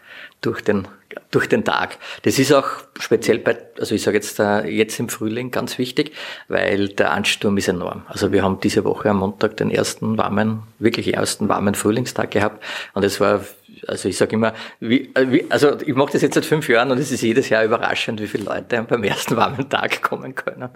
durch 0.41 0.63
den, 0.63 0.89
durch 1.31 1.49
den 1.49 1.65
Tag. 1.65 1.99
Das 2.23 2.39
ist 2.39 2.53
auch 2.53 2.69
speziell 2.99 3.39
bei, 3.39 3.59
also 3.79 3.95
ich 3.95 4.03
sage 4.03 4.17
jetzt, 4.17 4.39
äh, 4.39 4.67
jetzt 4.67 4.99
im 5.01 5.09
Frühling 5.09 5.51
ganz 5.51 5.79
wichtig, 5.79 6.13
weil 6.49 6.89
der 6.89 7.13
Ansturm 7.13 7.57
ist 7.59 7.69
enorm. 7.69 8.03
Also 8.07 8.33
wir 8.33 8.43
haben 8.43 8.61
diese 8.61 8.85
Woche 8.85 9.11
am 9.11 9.19
Montag 9.19 9.57
den 9.57 9.71
ersten 9.71 10.17
warmen, 10.19 10.63
wirklich 10.79 11.15
ersten 11.15 11.49
warmen 11.49 11.75
Frühlingstag 11.75 12.31
gehabt 12.31 12.63
und 12.95 13.05
es 13.05 13.21
war 13.21 13.41
also 13.87 14.09
ich 14.09 14.17
sage 14.17 14.35
immer, 14.35 14.53
wie, 14.81 15.11
äh, 15.15 15.31
wie, 15.31 15.47
also 15.49 15.79
ich 15.81 15.95
mache 15.95 16.13
das 16.13 16.23
jetzt 16.23 16.35
seit 16.35 16.45
fünf 16.45 16.69
Jahren 16.69 16.91
und 16.91 16.99
es 16.99 17.11
ist 17.11 17.23
jedes 17.23 17.49
Jahr 17.49 17.65
überraschend, 17.65 18.21
wie 18.21 18.27
viele 18.27 18.45
Leute 18.45 18.83
beim 18.89 19.03
ersten 19.05 19.37
warmen 19.37 19.69
Tag 19.69 20.03
kommen 20.03 20.35
können. 20.35 20.69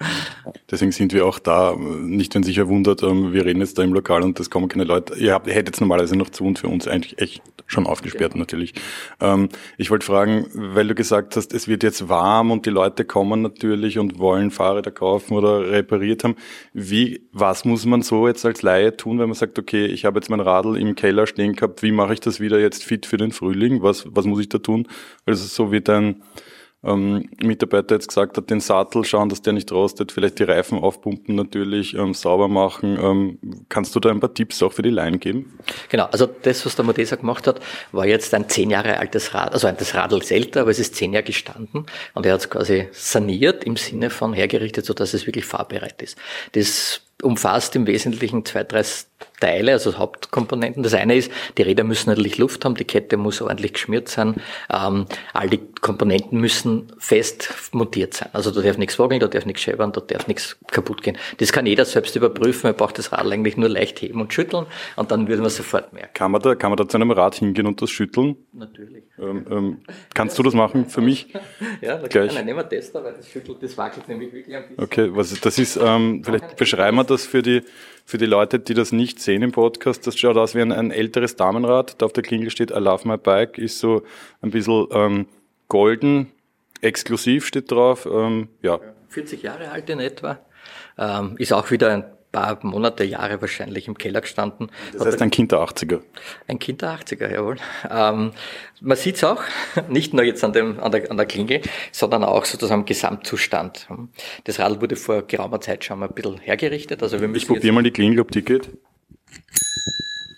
Deswegen 0.71 0.93
sind 0.93 1.13
wir 1.13 1.27
auch 1.27 1.39
da, 1.39 1.75
nicht 1.77 2.35
wenn 2.35 2.43
sich 2.43 2.59
erwundert, 2.59 3.03
ähm, 3.03 3.33
wir 3.33 3.45
reden 3.45 3.61
jetzt 3.61 3.79
da 3.79 3.83
im 3.83 3.93
Lokal 3.93 4.23
und 4.23 4.39
es 4.41 4.51
kommen 4.51 4.69
keine 4.69 4.85
Leute. 4.85 5.15
Ihr 5.17 5.33
habt, 5.33 5.47
ihr 5.47 5.55
hättet 5.55 5.81
normalerweise 5.81 6.17
noch 6.17 6.31
zu 6.31 6.45
und 6.45 6.59
für 6.59 6.69
uns 6.69 6.89
eigentlich 6.89 7.19
echt 7.19 7.43
schon 7.67 7.87
aufgesperrt 7.87 8.33
genau. 8.33 8.43
natürlich. 8.43 8.75
Ähm, 9.35 9.49
ich 9.77 9.91
wollte 9.91 10.07
fragen, 10.07 10.47
weil 10.55 10.89
du 10.89 10.95
gesagt 10.95 11.37
hast, 11.37 11.53
es 11.53 11.69
wird 11.69 11.83
jetzt 11.83 12.09
warm 12.09 12.51
und 12.51 12.67
die 12.67 12.71
Leute 12.71 13.05
kommen 13.05 13.43
natürlich 13.43 13.99
und 13.99 14.19
wollen 14.19 14.51
Fahrräder 14.51 14.91
kaufen 14.91 15.35
oder 15.35 15.71
repariert 15.71 16.25
haben. 16.25 16.37
Wie, 16.73 17.27
was 17.33 17.65
muss 17.65 17.85
man 17.85 18.03
so 18.03 18.27
jetzt 18.27 18.45
als 18.45 18.63
Laie 18.63 18.97
tun, 18.97 19.19
wenn 19.19 19.29
man 19.29 19.35
sagt, 19.35 19.59
okay, 19.59 19.87
ich 19.87 20.05
habe 20.05 20.19
jetzt 20.19 20.31
mein 20.31 20.41
Radl 20.41 20.77
im 20.77 20.95
Keller 20.95 21.27
stehen 21.27 21.55
gehabt, 21.55 21.83
wie 21.83 21.93
mache 21.93 22.15
ich 22.15 22.21
das 22.21 22.41
wieder 22.41 22.59
jetzt 22.61 22.85
fit 22.85 23.07
für 23.07 23.17
den 23.17 23.33
Frühling? 23.33 23.83
Was, 23.83 24.07
was 24.11 24.25
muss 24.25 24.41
ich 24.41 24.49
da 24.49 24.59
tun? 24.59 24.89
Also 25.27 25.45
so 25.47 25.73
wie 25.73 25.81
dein 25.81 26.23
ähm, 26.85 27.29
Mitarbeiter 27.43 27.95
jetzt 27.95 28.09
gesagt 28.09 28.37
hat, 28.37 28.51
den 28.51 28.61
Sattel 28.61 29.05
schauen, 29.05 29.29
dass 29.29 29.43
der 29.43 29.53
nicht 29.53 29.71
rostet, 29.73 30.13
vielleicht 30.13 30.39
die 30.39 30.45
Reifen 30.45 30.79
aufpumpen 30.79 31.35
natürlich, 31.35 31.95
ähm, 31.95 32.15
sauber 32.15 32.49
machen. 32.49 32.99
Ähm, 33.01 33.39
kannst 33.69 33.95
du 33.95 34.01
da 34.01 34.11
ein 34.11 34.21
paar 34.21 34.35
Tipps 34.35 34.63
auch 34.63 34.73
für 34.73 34.83
die 34.83 34.91
Laien 34.91 35.21
geben? 35.21 35.59
Genau, 35.89 36.05
also 36.05 36.27
das, 36.27 36.65
was 36.67 36.77
der 36.77 36.85
Modesa 36.85 37.17
gemacht 37.17 37.47
hat, 37.47 37.61
war 37.93 38.07
jetzt 38.07 38.35
ein 38.35 38.49
zehn 38.49 38.71
Jahre 38.71 38.99
altes 38.99 39.35
Rad, 39.35 39.53
also 39.53 39.71
das 39.71 39.95
Radl 39.95 40.19
ist 40.19 40.31
älter, 40.31 40.63
aber 40.63 40.71
es 40.71 40.79
ist 40.79 40.95
zehn 40.95 41.13
Jahre 41.13 41.25
gestanden 41.25 41.87
und 42.15 42.27
er 42.27 42.35
hat 42.35 42.41
es 42.41 42.51
quasi 42.51 42.89
saniert 42.93 43.65
im 43.65 43.77
Sinne 43.77 44.11
von 44.11 44.33
hergerichtet, 44.33 44.85
so 44.85 44.95
dass 44.95 45.15
es 45.15 45.27
wirklich 45.27 45.45
fahrbereit 45.45 46.03
ist. 46.03 46.19
Das 46.53 47.01
umfasst 47.25 47.75
im 47.77 47.87
Wesentlichen 47.87 48.45
zwei, 48.45 48.65
drei 48.65 48.85
Teile, 49.41 49.73
also 49.73 49.99
Hauptkomponenten. 49.99 50.83
Das 50.83 50.95
eine 50.95 51.17
ist, 51.17 51.31
die 51.59 51.63
Räder 51.63 51.85
müssen 51.85 52.09
natürlich 52.09 52.39
Luft 52.39 52.65
haben, 52.65 52.75
die 52.77 52.85
Kette 52.85 53.17
muss 53.17 53.43
ordentlich 53.43 53.75
geschmiert 53.75 54.09
sein, 54.09 54.37
ähm, 54.73 55.07
all 55.33 55.51
die 55.51 55.61
Komponenten 55.81 56.41
müssen 56.41 56.93
fest 56.99 57.53
montiert 57.73 58.15
sein. 58.15 58.31
Also 58.33 58.51
da 58.51 58.63
darf 58.63 58.79
nichts 58.79 58.99
wackeln, 58.99 59.21
da 59.21 59.27
darf 59.27 59.45
nichts 59.45 59.63
scheppern, 59.63 59.93
da 59.93 60.01
darf 60.01 60.29
nichts 60.29 60.57
kaputt 60.71 61.03
gehen. 61.03 61.19
Das 61.39 61.53
kann 61.53 61.67
jeder 61.67 61.85
selbst 61.85 62.17
überprüfen, 62.17 62.69
er 62.69 62.73
braucht 62.73 62.99
das 62.99 63.13
Rad 63.13 63.31
eigentlich 63.31 63.57
nur 63.57 63.69
leicht 63.69 64.01
heben 64.03 64.21
und 64.21 64.33
schütteln 64.33 64.67
und 64.97 65.11
dann 65.11 65.29
würde 65.29 65.43
man 65.43 65.51
sofort 65.51 65.93
merken. 65.93 66.15
Kann 66.15 66.31
man 66.31 66.41
da, 66.41 66.55
kann 66.55 66.71
man 66.71 66.77
da 66.77 66.89
zu 66.89 66.97
einem 66.97 67.11
Rad 67.11 67.35
hingehen 67.37 67.67
und 67.67 67.83
das 67.83 67.91
schütteln? 67.91 68.37
Natürlich. 68.53 69.05
Ähm, 69.19 69.47
ähm, 69.51 69.79
kannst 70.15 70.39
du 70.39 70.43
das 70.43 70.55
machen 70.55 70.87
für 70.87 71.01
mich? 71.01 71.35
ja, 71.81 71.99
da 71.99 72.09
Gleich. 72.09 72.35
Nehmen 72.45 72.59
wir 72.59 72.69
Tester, 72.69 73.03
weil 73.05 73.15
das 73.15 73.29
schüttelt, 73.29 73.63
das 73.63 73.77
wackelt 73.77 74.09
nämlich 74.09 74.33
wirklich 74.33 74.57
ein 74.57 74.69
bisschen. 74.69 74.85
Okay, 74.85 75.11
was, 75.13 75.39
das 75.41 75.59
ist, 75.59 75.77
ähm, 75.77 76.23
vielleicht 76.25 76.57
beschreiben 76.57 76.97
wir 76.97 77.05
das 77.05 77.14
für 77.23 77.43
die, 77.43 77.63
für 78.05 78.19
die 78.19 78.27
Leute, 78.27 78.59
die 78.59 78.75
das 78.75 78.93
nicht 78.93 79.21
sehen 79.21 79.43
im 79.43 79.53
Podcast, 79.53 80.07
das 80.07 80.19
schaut 80.19 80.37
aus 80.37 80.55
wie 80.55 80.61
ein, 80.61 80.73
ein 80.73 80.91
älteres 80.91 81.37
Damenrad. 81.37 82.01
Da 82.01 82.07
auf 82.07 82.13
der 82.13 82.23
Klingel 82.23 82.51
steht 82.51 82.71
I 82.71 82.79
love 82.79 83.07
my 83.07 83.17
bike, 83.17 83.59
ist 83.59 83.79
so 83.79 84.03
ein 84.43 84.51
bisschen 84.51 84.87
ähm, 84.91 85.27
golden, 85.69 86.33
exklusiv 86.81 87.47
steht 87.47 87.71
drauf. 87.71 88.07
Ähm, 88.07 88.49
ja. 88.63 88.81
40 89.09 89.43
Jahre 89.43 89.71
alt 89.71 89.89
in 89.89 90.01
etwa. 90.01 90.39
Ähm, 90.99 91.37
ist 91.39 91.53
auch 91.53 91.71
wieder 91.71 91.91
ein 91.91 92.05
paar 92.35 92.59
Monate, 92.63 93.05
Jahre 93.05 93.41
wahrscheinlich 93.41 93.87
im 93.87 93.97
Keller 93.97 94.21
gestanden. 94.21 94.71
Das 94.93 95.07
heißt 95.07 95.23
ein 95.23 95.31
Kind 95.31 95.53
der 95.53 95.61
80er. 95.61 96.01
Ein 96.49 96.59
Kind 96.59 96.83
der 96.83 96.99
80er, 96.99 97.33
jawohl. 97.33 97.57
Ähm, 97.89 98.33
man 98.81 98.97
sieht 98.97 99.17
es 99.17 99.25
auch, 99.25 99.43
nicht 99.89 100.13
nur 100.13 100.25
jetzt 100.25 100.43
an, 100.43 100.53
dem, 100.53 100.81
an, 100.81 100.91
der, 100.91 101.11
an 101.11 101.17
der 101.17 101.27
Klingel, 101.27 101.61
sondern 101.93 102.25
auch 102.25 102.45
sozusagen 102.45 102.81
im 102.81 102.87
Gesamtzustand. 102.87 103.87
Das 104.45 104.59
Radl 104.59 104.81
wurde 104.81 104.97
vor 104.97 105.23
geraumer 105.23 105.61
Zeit 105.61 105.85
schon 105.85 106.01
mal 106.01 106.09
ein 106.09 106.15
bisschen 106.15 106.39
hergerichtet. 106.39 107.03
Also 107.03 107.21
wir 107.21 107.29
müssen 107.29 107.43
ich 107.43 107.49
probiere 107.49 107.73
mal 107.73 107.83
die 107.85 107.93
Klingel, 107.93 108.21
ob 108.21 108.33
die 108.33 108.43
geht. 108.43 108.69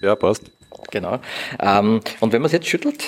Ja, 0.03 0.15
passt. 0.15 0.53
Genau. 0.91 1.21
Ähm, 1.61 2.01
und 2.21 2.33
wenn 2.33 2.43
man 2.43 2.47
es 2.47 2.53
jetzt 2.53 2.69
schüttelt 2.69 3.03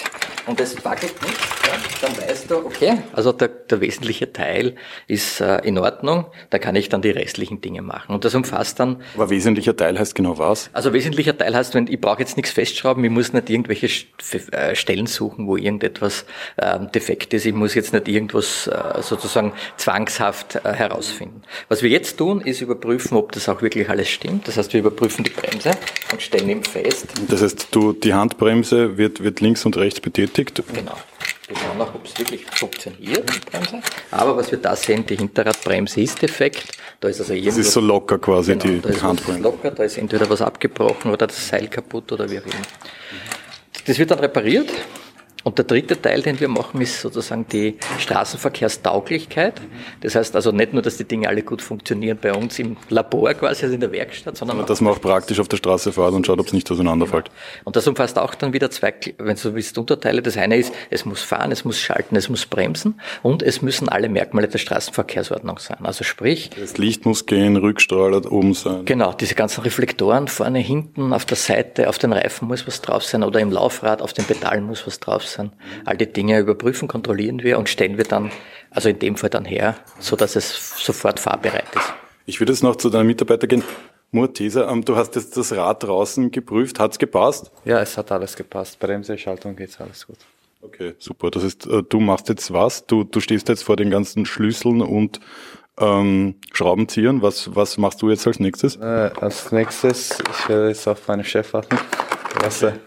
und 0.47 0.61
es 0.61 0.85
wackelt 0.85 1.15
nicht, 1.23 1.39
ja, 1.67 1.73
dann 2.01 2.17
weißt 2.17 2.51
du, 2.51 2.57
okay, 2.59 2.99
also 3.13 3.33
der, 3.33 3.49
der 3.49 3.81
wesentliche 3.81 4.33
Teil 4.33 4.75
ist 5.07 5.41
äh, 5.41 5.59
in 5.59 5.79
Ordnung, 5.79 6.27
da 6.51 6.59
kann 6.59 6.75
ich 6.77 6.89
dann 6.89 7.03
die 7.03 7.11
restlichen 7.11 7.61
Dinge 7.61 7.83
machen. 7.83 8.15
Und 8.15 8.25
das 8.25 8.35
umfasst 8.35 8.81
dann. 8.81 9.03
Aber 9.15 9.31
wesentlicher 9.31 9.77
Teil 9.77 9.99
heißt 9.99 10.15
genau 10.15 10.39
was? 10.39 10.71
Also 10.73 10.93
wesentlicher 10.93 11.37
Teil 11.37 11.55
heißt, 11.55 11.75
wenn 11.75 11.87
ich 11.87 12.01
brauche 12.01 12.21
jetzt 12.21 12.37
nichts 12.37 12.53
festschrauben, 12.53 13.05
ich 13.05 13.11
muss 13.11 13.33
nicht 13.33 13.51
irgendwelche 13.51 13.89
äh, 14.53 14.75
Stellen 14.75 15.07
suchen, 15.07 15.47
wo 15.47 15.57
irgendetwas 15.57 16.25
äh, 16.57 16.79
defekt 16.95 17.35
ist. 17.35 17.47
Ich 17.47 17.55
muss 17.55 17.75
jetzt 17.75 17.93
nicht 17.93 18.09
irgendwas 18.09 18.67
äh, 18.67 19.03
sozusagen 19.03 19.53
zwangshaft 19.77 20.57
äh, 20.57 20.73
herausfinden. 20.73 21.43
Was 21.69 21.83
wir 21.83 21.91
jetzt 21.91 22.17
tun, 22.17 22.41
ist 22.41 22.61
überprüfen, 22.61 23.17
ob 23.17 23.33
das 23.33 23.49
auch 23.49 23.63
wirklich 23.63 23.89
alles 23.89 24.09
stimmt. 24.09 24.49
Das 24.49 24.57
heißt, 24.57 24.73
wir 24.73 24.81
überprüfen 24.81 25.25
die 25.25 25.31
Bremse 25.31 25.73
und 26.13 26.23
stellen 26.23 26.49
ihm 26.49 26.63
fest. 26.63 27.07
Das 27.29 27.43
heißt, 27.43 27.68
du, 27.71 27.93
die 27.93 28.15
Handbremse 28.15 28.97
wird, 28.99 29.23
wird 29.23 29.41
links 29.41 29.65
und 29.65 29.77
rechts 29.77 30.01
betätigt? 30.01 30.63
Genau. 30.73 30.95
Wir 31.47 31.57
schauen 31.57 31.81
auch, 31.81 31.95
ob 31.95 32.05
es 32.05 32.19
wirklich 32.19 32.45
funktioniert, 32.45 33.29
die 33.35 33.41
Bremse. 33.51 33.81
Aber 34.11 34.37
was 34.37 34.51
wir 34.51 34.59
da 34.59 34.77
sehen, 34.77 35.07
die 35.07 35.17
Hinterradbremse 35.17 36.01
ist 36.03 36.21
defekt. 36.21 36.77
Da 37.01 37.09
ist 37.09 37.21
also 37.21 37.35
Das 37.35 37.57
ist 37.57 37.73
so 37.73 37.81
locker 37.81 38.19
quasi, 38.19 38.53
genau, 38.53 38.65
die, 38.65 38.81
da 38.81 38.91
die 38.91 39.01
Handbremse. 39.01 39.41
locker, 39.43 39.71
da 39.71 39.85
ist 39.85 39.97
entweder 39.97 40.29
was 40.29 40.43
abgebrochen 40.43 41.11
oder 41.11 41.27
das 41.27 41.49
Seil 41.49 41.69
kaputt 41.69 42.13
oder 42.13 42.31
wie 42.31 42.39
auch 42.39 42.45
immer. 42.45 42.55
Das 43.87 43.99
wird 43.99 44.11
dann 44.11 44.19
repariert 44.19 44.69
und 45.49 45.57
der 45.57 45.65
dritte 45.65 45.99
Teil, 45.99 46.21
den 46.21 46.39
wir 46.41 46.49
machen, 46.49 46.79
ist 46.83 47.01
sozusagen 47.01 47.47
die 47.49 47.79
Straßenverkehrstauglichkeit. 47.99 49.55
Das 50.03 50.15
heißt 50.15 50.37
also 50.37 50.53
nicht 50.53 50.75
nur, 50.75 50.83
dass 50.83 50.99
die 50.99 51.05
Dinge 51.05 51.27
alle 51.27 51.43
gut 51.43 51.63
funktionieren 51.63 52.19
bei 52.21 52.35
uns 52.35 52.59
im 52.59 52.77
Labor 52.91 53.33
quasi, 53.33 53.63
also 53.63 53.75
in 53.75 53.81
der 53.81 53.91
Werkstatt, 53.91 54.37
sondern 54.37 54.67
dass 54.67 54.83
man 54.83 54.93
auch 54.93 55.01
praktisch 55.01 55.41
auf 55.41 55.49
der 55.49 55.57
Straße 55.57 55.91
fährt 55.93 56.13
und 56.13 56.27
schaut, 56.27 56.39
ob 56.39 56.49
es 56.49 56.53
nicht 56.53 56.71
auseinanderfällt. 56.71 57.25
Genau. 57.25 57.63
Und 57.65 57.77
das 57.77 57.89
umfasst 57.89 58.19
auch 58.19 58.35
dann 58.35 58.53
wieder 58.53 58.71
zwei, 58.71 58.93
wenn 59.17 59.37
du 59.37 59.55
willst, 59.55 59.79
Unterteile. 59.79 60.21
Das 60.21 60.37
eine 60.37 60.59
ist, 60.59 60.75
es 60.91 61.07
muss 61.07 61.23
fahren, 61.23 61.51
es 61.51 61.65
muss 61.65 61.79
schalten, 61.81 62.17
es 62.17 62.29
muss 62.29 62.45
bremsen 62.45 63.01
und 63.23 63.43
es 63.43 63.63
müssen 63.63 63.89
alle 63.89 64.11
Merkmale 64.11 64.49
der 64.49 64.59
Straßenverkehrsordnung 64.59 65.59
sein. 65.59 65.79
Also 65.83 66.05
sprich... 66.05 66.51
Das 66.61 66.77
Licht 66.77 67.07
muss 67.07 67.25
gehen, 67.25 67.57
Rückstrahler 67.57 68.31
oben 68.31 68.53
sein. 68.53 68.85
Genau, 68.85 69.15
diese 69.15 69.35
ganzen 69.35 69.63
Reflektoren 69.63 70.29
vorne, 70.29 70.59
hinten, 70.59 71.15
auf 71.15 71.25
der 71.25 71.39
Seite, 71.39 71.89
auf 71.89 71.97
den 71.97 72.13
Reifen 72.13 72.49
muss 72.49 72.67
was 72.67 72.83
drauf 72.83 73.03
sein 73.03 73.23
oder 73.23 73.41
im 73.41 73.51
Laufrad, 73.51 74.03
auf 74.03 74.13
den 74.13 74.27
Pedalen 74.27 74.65
muss 74.65 74.87
was 74.87 75.01
drauf 75.01 75.25
sein. 75.25 75.38
All 75.85 75.97
die 75.97 76.13
Dinge 76.13 76.39
überprüfen, 76.39 76.89
kontrollieren 76.89 77.43
wir 77.43 77.59
und 77.59 77.69
stellen 77.69 77.97
wir 77.97 78.05
dann, 78.05 78.31
also 78.71 78.89
in 78.89 78.99
dem 78.99 79.17
Fall 79.17 79.31
dann 79.31 79.45
her, 79.45 79.77
so 79.99 80.17
dass 80.17 80.37
es 80.37 80.79
sofort 80.79 81.21
fahrbereit 81.21 81.75
ist. 81.75 81.93
Ich 82.27 82.41
würde 82.41 82.53
jetzt 82.53 82.63
noch 82.63 82.77
zu 82.77 82.91
deinem 82.91 83.07
Mitarbeiter 83.07 83.47
gehen. 83.47 83.63
Murtesa, 84.11 84.71
ähm, 84.71 84.85
du 84.85 84.97
hast 84.97 85.17
jetzt 85.17 85.37
das 85.37 85.55
Rad 85.55 85.83
draußen 85.83 86.31
geprüft. 86.31 86.81
Hat's 86.81 86.99
gepasst? 86.99 87.51
Ja, 87.65 87.81
es 87.81 87.97
hat 87.97 88.11
alles 88.11 88.37
gepasst. 88.37 88.79
Bremse, 88.79 89.19
Schaltung 89.19 89.55
geht's 89.55 89.81
alles 89.81 90.07
gut. 90.07 90.19
Okay, 90.63 90.95
super. 90.99 91.31
Das 91.31 91.45
heißt, 91.45 91.67
äh, 91.67 91.83
du 91.89 92.01
machst 92.01 92.29
jetzt 92.29 92.53
was? 92.53 92.87
Du, 92.87 93.05
du 93.05 93.21
stehst 93.21 93.49
jetzt 93.49 93.65
vor 93.65 93.77
den 93.77 93.91
ganzen 93.91 94.27
Schlüsseln 94.27 94.81
und 94.81 95.21
ähm, 95.79 96.37
Schraubenziehern. 96.53 97.23
Was, 97.23 97.55
was 97.55 97.79
machst 97.79 98.03
du 98.03 98.11
jetzt 98.11 98.27
als 98.27 98.41
nächstes? 98.41 98.77
Äh, 98.77 99.11
als 99.21 99.53
nächstes, 99.53 100.19
ich 100.31 100.49
werde 100.49 100.69
jetzt 100.69 100.87
auf 100.89 101.07
meinen 101.07 101.25
Chef 101.25 101.53
warten, 101.53 101.79
was 102.43 102.63
er 102.63 102.79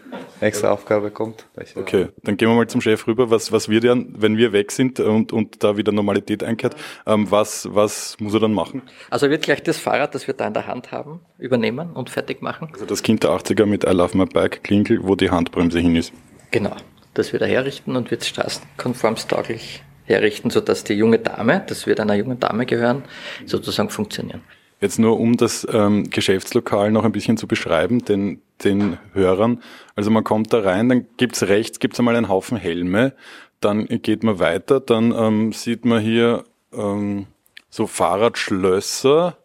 extra 0.42 0.70
Aufgabe 0.70 1.10
kommt. 1.10 1.46
Okay, 1.74 2.08
dann 2.22 2.36
gehen 2.36 2.48
wir 2.48 2.54
mal 2.54 2.66
zum 2.66 2.80
Chef 2.80 3.06
rüber. 3.06 3.30
Was, 3.30 3.52
was 3.52 3.68
wird 3.68 3.84
er, 3.84 3.96
wenn 3.96 4.36
wir 4.36 4.52
weg 4.52 4.72
sind 4.72 5.00
und, 5.00 5.32
und 5.32 5.62
da 5.62 5.76
wieder 5.76 5.92
Normalität 5.92 6.42
einkehrt, 6.44 6.74
ähm, 7.06 7.30
was, 7.30 7.68
was 7.72 8.16
muss 8.20 8.34
er 8.34 8.40
dann 8.40 8.52
machen? 8.52 8.82
Also 9.10 9.26
er 9.26 9.30
wird 9.30 9.42
gleich 9.42 9.62
das 9.62 9.78
Fahrrad, 9.78 10.14
das 10.14 10.26
wir 10.26 10.34
da 10.34 10.46
in 10.46 10.54
der 10.54 10.66
Hand 10.66 10.92
haben, 10.92 11.20
übernehmen 11.38 11.92
und 11.92 12.10
fertig 12.10 12.42
machen. 12.42 12.68
Also 12.72 12.86
das 12.86 13.02
Kind 13.02 13.22
der 13.22 13.30
80er 13.30 13.66
mit 13.66 13.84
I 13.84 13.90
Love 13.92 14.16
My 14.16 14.26
Bike 14.26 14.62
Klinkel, 14.64 15.00
wo 15.02 15.14
die 15.14 15.30
Handbremse 15.30 15.78
hin 15.78 15.96
ist. 15.96 16.12
Genau, 16.50 16.76
das 17.14 17.32
wird 17.32 17.42
er 17.42 17.48
herrichten 17.48 17.96
und 17.96 18.10
wird 18.10 18.24
straßenkonformstauglich 18.24 19.82
herrichten, 20.04 20.50
sodass 20.50 20.84
die 20.84 20.94
junge 20.94 21.18
Dame, 21.18 21.62
das 21.66 21.86
wird 21.86 22.00
einer 22.00 22.14
jungen 22.14 22.40
Dame 22.40 22.66
gehören, 22.66 23.04
sozusagen 23.46 23.90
funktionieren. 23.90 24.42
Jetzt 24.82 24.98
nur 24.98 25.20
um 25.20 25.36
das 25.36 25.64
ähm, 25.72 26.10
Geschäftslokal 26.10 26.90
noch 26.90 27.04
ein 27.04 27.12
bisschen 27.12 27.36
zu 27.36 27.46
beschreiben, 27.46 28.04
den, 28.04 28.42
den 28.64 28.98
Hörern. 29.12 29.62
Also 29.94 30.10
man 30.10 30.24
kommt 30.24 30.52
da 30.52 30.58
rein, 30.58 30.88
dann 30.88 31.06
gibt's 31.16 31.44
rechts 31.44 31.78
gibt's 31.78 32.00
einmal 32.00 32.16
einen 32.16 32.28
Haufen 32.28 32.56
Helme, 32.56 33.14
dann 33.60 33.86
geht 33.86 34.24
man 34.24 34.40
weiter, 34.40 34.80
dann 34.80 35.14
ähm, 35.16 35.52
sieht 35.52 35.84
man 35.84 36.02
hier 36.02 36.42
ähm, 36.72 37.26
so 37.70 37.86
Fahrradschlösser, 37.86 39.38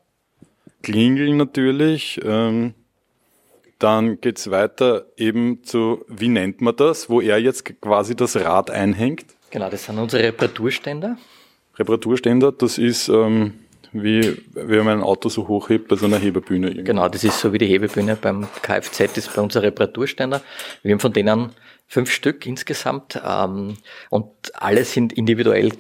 Klingeln 0.82 1.38
natürlich. 1.38 2.20
Ähm, 2.24 2.74
dann 3.78 4.20
geht's 4.20 4.50
weiter 4.50 5.06
eben 5.18 5.64
zu, 5.64 6.04
wie 6.08 6.30
nennt 6.30 6.62
man 6.62 6.76
das, 6.76 7.12
wo 7.12 7.22
er 7.22 7.38
jetzt 7.38 7.80
quasi 7.80 8.16
das 8.16 8.38
Rad 8.38 8.72
einhängt. 8.72 9.28
Genau, 9.52 9.70
das 9.70 9.86
sind 9.86 10.00
unsere 10.00 10.24
Reparaturständer. 10.24 11.16
Reparaturständer, 11.76 12.52
das 12.52 12.80
ist... 12.80 13.08
Ähm, 13.08 13.54
wie 14.04 14.38
wenn 14.54 14.86
man 14.86 15.00
ein 15.00 15.04
Auto 15.04 15.30
so 15.30 15.48
hochhebt 15.48 15.88
bei 15.88 15.96
so 15.96 16.06
einer 16.06 16.18
Hebebühne. 16.18 16.68
Irgendwie. 16.68 16.84
Genau, 16.84 17.08
das 17.10 17.24
ist 17.24 17.40
so 17.40 17.54
wie 17.54 17.58
die 17.58 17.68
Hebebühne 17.68 18.16
beim 18.16 18.48
Kfz, 18.62 19.18
ist 19.18 19.36
bei 19.36 19.42
uns 19.42 19.56
ein 19.56 19.64
Reparaturständer. 19.64 20.42
Wir 20.84 20.94
haben 20.94 21.00
von 21.00 21.14
denen 21.14 21.52
fünf 21.88 22.12
Stück 22.12 22.46
insgesamt 22.46 23.20
ähm, 23.26 23.78
und 24.10 24.28
alle 24.54 24.84
sind 24.84 25.14
individuell, 25.14 25.72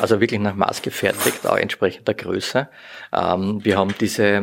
also 0.00 0.20
wirklich 0.20 0.40
nach 0.40 0.54
Maß 0.54 0.80
gefertigt, 0.80 1.46
auch 1.46 1.58
entsprechend 1.58 2.08
der 2.08 2.14
Größe. 2.14 2.68
Ähm, 3.12 3.62
wir 3.62 3.76
haben 3.76 3.94
diese, 4.00 4.42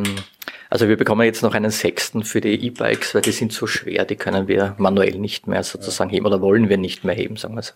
also 0.70 0.88
wir 0.88 0.96
bekommen 0.96 1.22
jetzt 1.22 1.42
noch 1.42 1.54
einen 1.54 1.72
sechsten 1.72 2.22
für 2.22 2.40
die 2.40 2.54
E-Bikes, 2.66 3.14
weil 3.14 3.22
die 3.22 3.32
sind 3.32 3.52
so 3.52 3.66
schwer, 3.66 4.04
die 4.04 4.16
können 4.16 4.46
wir 4.46 4.76
manuell 4.78 5.18
nicht 5.18 5.48
mehr 5.48 5.64
sozusagen 5.64 6.10
heben 6.10 6.26
oder 6.26 6.40
wollen 6.40 6.68
wir 6.68 6.78
nicht 6.78 7.02
mehr 7.02 7.16
heben, 7.16 7.36
sagen 7.36 7.56
wir 7.56 7.62
so. 7.62 7.74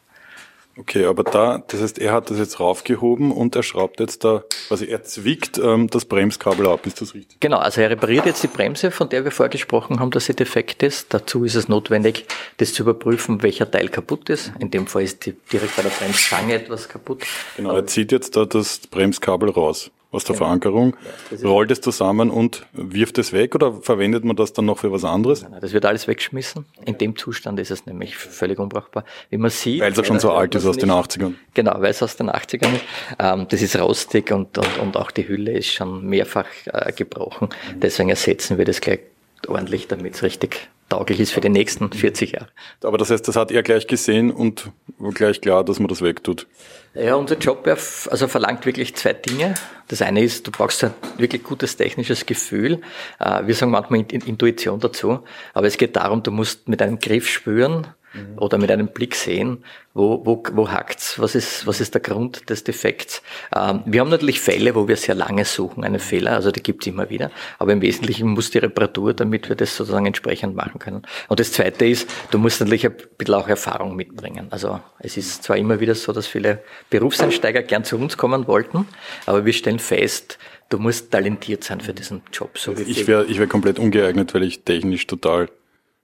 Okay, 0.79 1.05
aber 1.05 1.23
da, 1.23 1.63
das 1.69 1.83
heißt, 1.83 1.99
er 1.99 2.13
hat 2.13 2.31
das 2.31 2.39
jetzt 2.39 2.59
raufgehoben 2.59 3.31
und 3.31 3.55
er 3.55 3.63
schraubt 3.63 4.01
jetzt 4.01 4.25
da, 4.25 4.43
also 4.71 4.87
er 4.87 5.03
zwickt 5.03 5.59
ähm, 5.59 5.89
das 5.89 6.07
Bremskabel 6.07 6.67
ab, 6.67 6.87
ist 6.87 7.03
das 7.03 7.15
richtig? 7.15 7.41
Genau, 7.41 7.59
also 7.59 7.83
er 7.83 7.91
repariert 7.91 8.25
jetzt 8.25 8.43
die 8.43 8.49
Bremse, 8.49 8.91
von 8.91 9.11
der 9.11 9.25
wir 9.25 9.33
vorgesprochen 9.33 10.01
haben, 10.01 10.11
dass 10.11 10.27
sie 10.27 10.35
defekt 10.35 10.83
ist. 10.83 11.13
Dazu 11.13 11.45
ist 11.45 11.57
es 11.57 11.69
notwendig, 11.69 12.25
das 12.57 12.73
zu 12.73 12.85
überprüfen, 12.85 13.43
welcher 13.43 13.71
Teil 13.71 13.89
kaputt 13.91 14.31
ist. 14.31 14.53
In 14.61 14.71
dem 14.71 14.87
Fall 14.87 15.03
ist 15.03 15.27
die, 15.27 15.35
direkt 15.53 15.77
bei 15.77 15.83
der 15.83 15.91
Bremsstange 15.91 16.55
etwas 16.55 16.89
kaputt. 16.89 17.25
Genau, 17.57 17.75
er 17.75 17.87
zieht 17.87 18.11
jetzt 18.11 18.37
da 18.37 18.47
das 18.47 18.79
Bremskabel 18.79 19.51
raus 19.51 19.91
aus 20.13 20.25
der 20.25 20.35
genau. 20.35 20.47
Verankerung, 20.47 20.97
ja, 21.31 21.49
rollt 21.49 21.71
es 21.71 21.81
zusammen 21.81 22.31
und 22.31 22.67
wirft 22.73 23.19
es 23.19 23.33
weg 23.33 23.55
oder 23.55 23.73
verwendet 23.81 24.25
man 24.25 24.37
das 24.37 24.53
dann 24.53 24.67
noch 24.67 24.79
für 24.79 24.93
was 24.93 25.05
anderes? 25.05 25.43
Nein, 25.43 25.59
das 25.61 25.73
wird 25.73 25.87
alles 25.87 26.07
weggeschmissen. 26.07 26.67
In 26.85 26.99
dem 26.99 27.17
Zustand 27.17 27.59
ist 27.59 27.71
es 27.71 27.87
nämlich 27.87 28.17
völlig 28.17 28.59
unbrauchbar. 28.59 29.05
Wie 29.31 29.39
man 29.39 29.51
sieht. 29.51 29.81
Weil 29.81 29.93
es 29.93 29.99
ja 29.99 30.05
schon 30.05 30.21
so 30.21 30.31
alt 30.31 30.55
ist 30.55 30.67
aus 30.67 30.77
nicht, 30.77 30.85
den 30.85 30.93
80ern. 30.93 31.35
Genau, 31.55 31.75
weil 31.81 31.91
es 31.91 32.03
aus 32.03 32.17
den 32.17 32.31
80ern 32.31 32.75
ist. 32.75 32.85
Ähm, 33.19 33.47
das 33.49 33.63
ist 33.63 33.79
rostig 33.79 34.31
und, 34.31 34.57
und, 34.59 34.79
und 34.79 34.97
auch 34.97 35.11
die 35.11 35.27
Hülle 35.27 35.53
ist 35.53 35.73
schon 35.73 36.07
mehrfach 36.07 36.47
äh, 36.67 36.93
gebrochen. 36.93 37.49
Deswegen 37.75 38.11
ersetzen 38.11 38.59
wir 38.59 38.67
das 38.67 38.81
gleich 38.81 39.01
ordentlich, 39.49 39.89
damit 39.89 40.15
es 40.15 40.23
richtig 40.23 40.69
tauglich 40.89 41.21
ist 41.21 41.33
für 41.33 41.41
die 41.41 41.49
nächsten 41.49 41.91
40 41.91 42.33
Jahre. 42.33 42.49
Aber 42.83 42.99
das 42.99 43.11
heißt, 43.11 43.27
das 43.27 43.37
hat 43.37 43.51
er 43.51 43.63
gleich 43.63 43.87
gesehen 43.87 44.31
und 44.31 44.71
gleich 45.15 45.41
klar, 45.41 45.65
dass 45.65 45.79
man 45.79 45.89
das 45.89 46.03
wegtut. 46.03 46.47
Ja, 46.95 47.15
unser 47.15 47.39
Job 47.39 47.67
also 47.67 48.29
verlangt 48.29 48.67
wirklich 48.67 48.95
zwei 48.97 49.15
Dinge. 49.15 49.55
Das 49.89 50.03
eine 50.03 50.23
ist, 50.23 50.47
du 50.47 50.51
brauchst 50.51 50.85
ein 50.85 50.93
wirklich 51.17 51.43
gutes 51.43 51.77
technisches 51.77 52.27
Gefühl. 52.27 52.83
Äh, 53.19 53.47
wir 53.47 53.55
sagen 53.55 53.73
manchmal 53.73 54.01
Intuition 54.01 54.79
dazu. 54.79 55.21
Aber 55.55 55.67
es 55.67 55.79
geht 55.79 55.97
darum, 55.97 56.23
du 56.23 56.31
musst 56.31 56.69
mit 56.69 56.83
einem 56.83 56.99
Griff 56.99 57.29
spüren, 57.29 57.87
mhm. 58.15 58.39
oder 58.39 58.59
mit 58.59 58.71
einem 58.71 58.89
Blick 58.89 59.15
sehen, 59.15 59.65
wo, 59.95 60.25
wo, 60.25 60.43
wo 60.53 60.71
hakt's, 60.71 61.19
was 61.19 61.35
ist, 61.35 61.67
was 61.67 61.81
ist 61.81 61.95
der 61.95 62.01
Grund 62.01 62.49
des 62.49 62.65
Defekts. 62.65 63.23
Ähm, 63.55 63.83
wir 63.87 64.01
haben 64.01 64.11
natürlich 64.11 64.41
Fälle, 64.41 64.75
wo 64.75 64.89
wir 64.89 64.97
sehr 64.97 65.15
lange 65.15 65.45
suchen, 65.45 65.85
einen 65.85 66.01
Fehler, 66.01 66.33
also 66.33 66.51
die 66.51 66.63
gibt's 66.63 66.87
immer 66.87 67.11
wieder, 67.11 67.31
aber 67.59 67.73
im 67.73 67.83
Wesentlichen 67.83 68.29
muss 68.29 68.51
die 68.51 68.59
Reparatur, 68.59 69.15
damit 69.15 69.49
wir 69.49 69.57
das 69.57 69.77
sozusagen 69.77 70.07
entsprechend 70.07 70.57
machen 70.57 70.79
können. 70.79 71.03
Und 71.29 71.41
das 71.41 71.53
Zweite 71.53 71.87
ist, 71.87 72.09
du 72.31 72.39
musst 72.39 72.61
natürlich 72.61 72.87
ein 72.87 72.95
bisschen 73.19 73.35
auch 73.35 73.49
Erfahrung 73.49 73.97
mitbringen. 73.97 74.47
Also 74.51 74.81
es 74.99 75.17
ist 75.17 75.43
zwar 75.43 75.57
immer 75.57 75.81
wieder 75.81 75.95
so, 75.95 76.13
dass 76.13 76.27
viele 76.27 76.63
Berufseinsteiger 76.91 77.63
gern 77.63 77.85
zu 77.85 77.97
uns 77.97 78.17
kommen 78.17 78.47
wollten, 78.47 78.87
aber 79.27 79.45
wir 79.45 79.53
stellen 79.53 79.79
fest, 79.79 80.39
du 80.69 80.79
musst 80.79 81.11
talentiert 81.11 81.65
sein 81.65 81.81
für 81.81 81.93
diesen 81.93 82.23
Job. 82.33 82.59
So 82.59 82.73
ich 82.73 83.07
wäre 83.07 83.27
ich 83.27 83.39
wär 83.39 83.47
komplett 83.47 83.79
ungeeignet, 83.79 84.33
weil 84.35 84.45
ich 84.45 84.63
technisch 84.63 85.07
total 85.07 85.51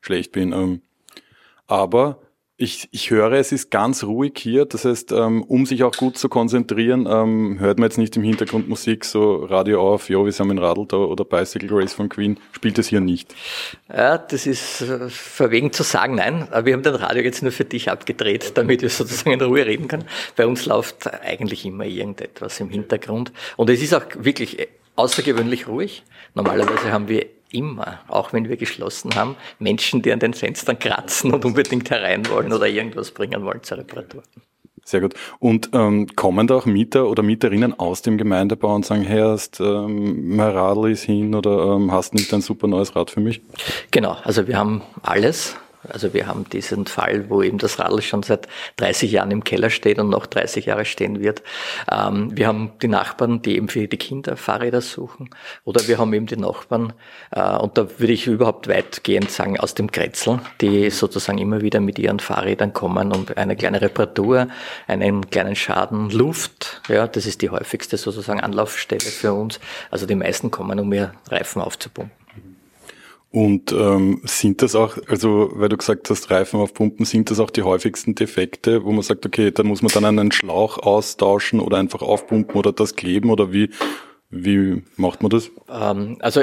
schlecht 0.00 0.32
bin. 0.32 0.80
Aber 1.68 2.18
ich, 2.60 2.88
ich 2.90 3.10
höre, 3.10 3.34
es 3.34 3.52
ist 3.52 3.70
ganz 3.70 4.02
ruhig 4.02 4.32
hier. 4.36 4.64
Das 4.64 4.84
heißt, 4.84 5.12
ähm, 5.12 5.44
um 5.44 5.64
sich 5.64 5.84
auch 5.84 5.92
gut 5.92 6.18
zu 6.18 6.28
konzentrieren, 6.28 7.06
ähm, 7.08 7.60
hört 7.60 7.78
man 7.78 7.88
jetzt 7.88 7.98
nicht 7.98 8.16
im 8.16 8.24
Hintergrund 8.24 8.68
Musik, 8.68 9.04
so 9.04 9.44
Radio 9.44 9.80
auf, 9.80 10.08
jo, 10.08 10.24
wir 10.24 10.32
sind 10.32 10.50
ein 10.50 10.58
Radl 10.58 10.84
da 10.88 10.96
oder 10.96 11.24
Bicycle 11.24 11.68
Race 11.70 11.92
von 11.92 12.08
Queen. 12.08 12.36
Spielt 12.50 12.76
es 12.80 12.88
hier 12.88 13.00
nicht? 13.00 13.32
Ja, 13.88 14.18
das 14.18 14.46
ist 14.46 14.80
äh, 14.80 15.08
verwegen 15.08 15.72
zu 15.72 15.84
sagen, 15.84 16.16
nein. 16.16 16.48
Wir 16.64 16.72
haben 16.72 16.82
den 16.82 16.96
Radio 16.96 17.22
jetzt 17.22 17.44
nur 17.44 17.52
für 17.52 17.64
dich 17.64 17.92
abgedreht, 17.92 18.56
damit 18.56 18.82
wir 18.82 18.90
sozusagen 18.90 19.30
in 19.30 19.40
Ruhe 19.40 19.64
reden 19.64 19.86
können. 19.86 20.06
Bei 20.34 20.44
uns 20.44 20.66
läuft 20.66 21.06
eigentlich 21.22 21.64
immer 21.64 21.84
irgendetwas 21.84 22.58
im 22.58 22.70
Hintergrund. 22.70 23.32
Und 23.56 23.70
es 23.70 23.80
ist 23.80 23.94
auch 23.94 24.04
wirklich 24.18 24.66
außergewöhnlich 24.96 25.68
ruhig. 25.68 26.02
Normalerweise 26.34 26.90
haben 26.90 27.06
wir 27.06 27.24
immer, 27.50 28.00
auch 28.08 28.32
wenn 28.32 28.48
wir 28.48 28.56
geschlossen 28.56 29.14
haben, 29.14 29.36
Menschen, 29.58 30.02
die 30.02 30.12
an 30.12 30.20
den 30.20 30.34
Fenstern 30.34 30.78
kratzen 30.78 31.32
und 31.32 31.44
unbedingt 31.44 31.90
herein 31.90 32.28
wollen 32.28 32.52
oder 32.52 32.66
irgendwas 32.66 33.10
bringen 33.10 33.44
wollen 33.44 33.62
zur 33.62 33.78
Reparatur. 33.78 34.22
Sehr 34.88 35.02
gut. 35.02 35.14
Und 35.38 35.68
ähm, 35.74 36.06
kommen 36.16 36.46
da 36.46 36.54
auch 36.54 36.64
Mieter 36.64 37.08
oder 37.08 37.22
Mieterinnen 37.22 37.78
aus 37.78 38.00
dem 38.00 38.16
Gemeindebau 38.16 38.74
und 38.74 38.86
sagen, 38.86 39.02
hey, 39.02 39.20
hast, 39.20 39.60
ähm, 39.60 40.34
mein 40.34 40.50
Radl 40.50 40.90
ist 40.90 41.02
hin 41.02 41.34
oder 41.34 41.74
ähm, 41.74 41.92
hast 41.92 42.14
nicht 42.14 42.32
ein 42.32 42.40
super 42.40 42.68
neues 42.68 42.96
Rad 42.96 43.10
für 43.10 43.20
mich? 43.20 43.42
Genau, 43.90 44.16
also 44.24 44.48
wir 44.48 44.56
haben 44.56 44.80
alles. 45.02 45.56
Also 45.86 46.12
wir 46.12 46.26
haben 46.26 46.48
diesen 46.48 46.86
Fall, 46.86 47.30
wo 47.30 47.42
eben 47.42 47.58
das 47.58 47.78
Radl 47.78 48.02
schon 48.02 48.22
seit 48.22 48.48
30 48.76 49.12
Jahren 49.12 49.30
im 49.30 49.44
Keller 49.44 49.70
steht 49.70 49.98
und 49.98 50.10
noch 50.10 50.26
30 50.26 50.66
Jahre 50.66 50.84
stehen 50.84 51.20
wird. 51.20 51.42
Ähm, 51.90 52.36
wir 52.36 52.46
haben 52.46 52.72
die 52.82 52.88
Nachbarn, 52.88 53.42
die 53.42 53.56
eben 53.56 53.68
für 53.68 53.86
die 53.86 53.96
Kinder 53.96 54.36
Fahrräder 54.36 54.80
suchen. 54.80 55.30
Oder 55.64 55.86
wir 55.86 55.98
haben 55.98 56.12
eben 56.12 56.26
die 56.26 56.36
Nachbarn, 56.36 56.92
äh, 57.30 57.56
und 57.56 57.78
da 57.78 57.88
würde 57.98 58.12
ich 58.12 58.26
überhaupt 58.26 58.68
weitgehend 58.68 59.30
sagen, 59.30 59.58
aus 59.58 59.74
dem 59.74 59.90
Kretzel, 59.90 60.40
die 60.60 60.90
sozusagen 60.90 61.38
immer 61.38 61.60
wieder 61.60 61.80
mit 61.80 61.98
ihren 61.98 62.20
Fahrrädern 62.20 62.72
kommen 62.72 63.12
und 63.12 63.36
eine 63.36 63.56
kleine 63.56 63.80
Reparatur, 63.80 64.48
einen 64.86 65.30
kleinen 65.30 65.56
Schaden, 65.56 66.10
Luft, 66.10 66.82
ja, 66.88 67.06
das 67.06 67.26
ist 67.26 67.42
die 67.42 67.50
häufigste 67.50 67.96
sozusagen 67.96 68.40
Anlaufstelle 68.40 69.00
für 69.00 69.32
uns. 69.32 69.60
Also 69.90 70.06
die 70.06 70.14
meisten 70.14 70.50
kommen, 70.50 70.80
um 70.80 70.92
ihr 70.92 71.12
Reifen 71.30 71.62
aufzupumpen. 71.62 72.18
Und 73.30 73.72
ähm, 73.72 74.22
sind 74.24 74.62
das 74.62 74.74
auch, 74.74 74.96
also 75.06 75.50
weil 75.52 75.68
du 75.68 75.76
gesagt 75.76 76.08
hast, 76.08 76.30
Reifen 76.30 76.60
aufpumpen, 76.60 77.04
sind 77.04 77.30
das 77.30 77.40
auch 77.40 77.50
die 77.50 77.62
häufigsten 77.62 78.14
Defekte, 78.14 78.84
wo 78.84 78.92
man 78.92 79.02
sagt, 79.02 79.26
okay, 79.26 79.50
dann 79.50 79.66
muss 79.66 79.82
man 79.82 79.92
dann 79.92 80.18
einen 80.18 80.32
Schlauch 80.32 80.78
austauschen 80.78 81.60
oder 81.60 81.76
einfach 81.76 82.00
aufpumpen 82.00 82.56
oder 82.56 82.72
das 82.72 82.96
kleben 82.96 83.28
oder 83.28 83.52
wie, 83.52 83.70
wie 84.30 84.82
macht 84.96 85.22
man 85.22 85.28
das? 85.28 85.50
Ähm, 85.70 86.16
also 86.20 86.42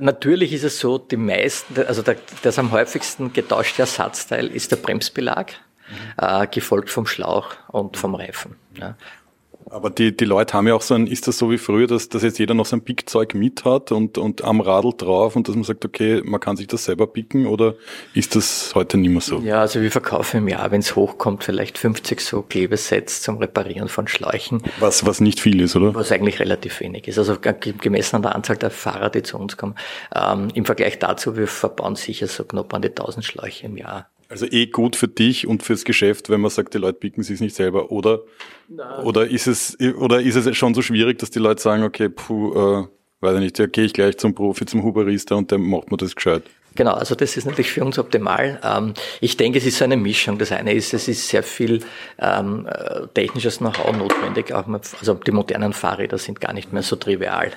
natürlich 0.00 0.52
ist 0.52 0.64
es 0.64 0.80
so, 0.80 0.98
die 0.98 1.16
meisten, 1.16 1.80
also 1.86 2.02
der, 2.02 2.16
das 2.42 2.58
am 2.58 2.72
häufigsten 2.72 3.32
getauschte 3.32 3.82
Ersatzteil 3.82 4.48
ist 4.48 4.72
der 4.72 4.76
Bremsbelag, 4.76 5.52
mhm. 5.88 6.24
äh, 6.24 6.46
gefolgt 6.48 6.90
vom 6.90 7.06
Schlauch 7.06 7.54
und 7.68 7.96
vom 7.96 8.16
Reifen. 8.16 8.56
Aber 9.70 9.88
die, 9.88 10.16
die 10.16 10.24
Leute 10.24 10.54
haben 10.54 10.66
ja 10.66 10.74
auch 10.74 10.82
so 10.82 10.94
ein, 10.94 11.06
ist 11.06 11.28
das 11.28 11.38
so 11.38 11.48
wie 11.48 11.58
früher, 11.58 11.86
dass, 11.86 12.08
dass 12.08 12.24
jetzt 12.24 12.40
jeder 12.40 12.54
noch 12.54 12.66
sein 12.66 12.82
Pickzeug 12.82 13.34
mit 13.34 13.64
hat 13.64 13.92
und, 13.92 14.18
und 14.18 14.42
am 14.42 14.60
Radl 14.60 14.92
drauf 14.96 15.36
und 15.36 15.46
dass 15.46 15.54
man 15.54 15.62
sagt, 15.62 15.84
okay, 15.84 16.22
man 16.24 16.40
kann 16.40 16.56
sich 16.56 16.66
das 16.66 16.84
selber 16.84 17.06
picken 17.06 17.46
oder 17.46 17.76
ist 18.12 18.34
das 18.34 18.72
heute 18.74 18.98
nicht 18.98 19.10
mehr 19.10 19.20
so? 19.20 19.38
Ja, 19.38 19.60
also 19.60 19.80
wir 19.80 19.92
verkaufen 19.92 20.38
im 20.38 20.48
Jahr, 20.48 20.72
wenn 20.72 20.80
es 20.80 20.96
hochkommt, 20.96 21.44
vielleicht 21.44 21.78
50 21.78 22.20
so 22.20 22.42
Klebesets 22.42 23.22
zum 23.22 23.38
Reparieren 23.38 23.88
von 23.88 24.08
Schläuchen. 24.08 24.60
Was, 24.80 25.06
was 25.06 25.20
nicht 25.20 25.38
viel 25.38 25.60
ist, 25.60 25.76
oder? 25.76 25.94
Was 25.94 26.10
eigentlich 26.10 26.40
relativ 26.40 26.80
wenig 26.80 27.06
ist. 27.06 27.18
Also 27.18 27.36
gemessen 27.40 28.16
an 28.16 28.22
der 28.22 28.34
Anzahl 28.34 28.56
der 28.56 28.70
Fahrer, 28.70 29.08
die 29.08 29.22
zu 29.22 29.38
uns 29.38 29.56
kommen. 29.56 29.76
Ähm, 30.14 30.48
Im 30.54 30.64
Vergleich 30.64 30.98
dazu, 30.98 31.36
wir 31.36 31.46
verbauen 31.46 31.94
sicher 31.94 32.26
so 32.26 32.42
knapp 32.42 32.74
an 32.74 32.82
die 32.82 32.88
1000 32.88 33.24
Schläuche 33.24 33.66
im 33.66 33.76
Jahr. 33.76 34.08
Also 34.30 34.46
eh 34.48 34.66
gut 34.66 34.94
für 34.94 35.08
dich 35.08 35.48
und 35.48 35.64
fürs 35.64 35.84
Geschäft, 35.84 36.30
wenn 36.30 36.40
man 36.40 36.52
sagt, 36.52 36.72
die 36.74 36.78
Leute 36.78 37.00
picken 37.00 37.24
sich 37.24 37.40
nicht 37.40 37.56
selber, 37.56 37.90
oder? 37.90 38.22
Nein. 38.68 39.04
Oder 39.04 39.26
ist 39.26 39.48
es, 39.48 39.76
oder 39.80 40.20
ist 40.20 40.36
es 40.36 40.56
schon 40.56 40.72
so 40.72 40.82
schwierig, 40.82 41.18
dass 41.18 41.30
die 41.30 41.40
Leute 41.40 41.60
sagen, 41.60 41.82
okay, 41.82 42.08
puh, 42.08 42.54
äh, 42.54 42.86
weiß 43.20 43.34
ich 43.34 43.40
nicht, 43.40 43.58
ja, 43.58 43.66
gehe 43.66 43.84
ich 43.84 43.92
gleich 43.92 44.18
zum 44.18 44.34
Profi, 44.34 44.66
zum 44.66 44.82
Huberista 44.82 45.34
und 45.34 45.50
der 45.50 45.58
macht 45.58 45.90
mir 45.90 45.96
das 45.96 46.14
gescheit? 46.14 46.42
Genau, 46.76 46.92
also 46.92 47.16
das 47.16 47.36
ist 47.36 47.46
natürlich 47.46 47.72
für 47.72 47.84
uns 47.84 47.98
optimal. 47.98 48.60
Ähm, 48.62 48.94
ich 49.20 49.36
denke, 49.36 49.58
es 49.58 49.66
ist 49.66 49.78
so 49.78 49.84
eine 49.84 49.96
Mischung. 49.96 50.38
Das 50.38 50.52
eine 50.52 50.72
ist, 50.72 50.94
es 50.94 51.08
ist 51.08 51.28
sehr 51.28 51.42
viel 51.42 51.82
ähm, 52.18 52.66
äh, 52.68 53.08
technisches 53.12 53.58
Know-how 53.58 53.96
notwendig. 53.96 54.54
also 54.54 55.14
die 55.14 55.32
modernen 55.32 55.72
Fahrräder 55.72 56.16
sind 56.16 56.40
gar 56.40 56.52
nicht 56.52 56.72
mehr 56.72 56.82
so 56.82 56.94
trivial, 56.94 57.50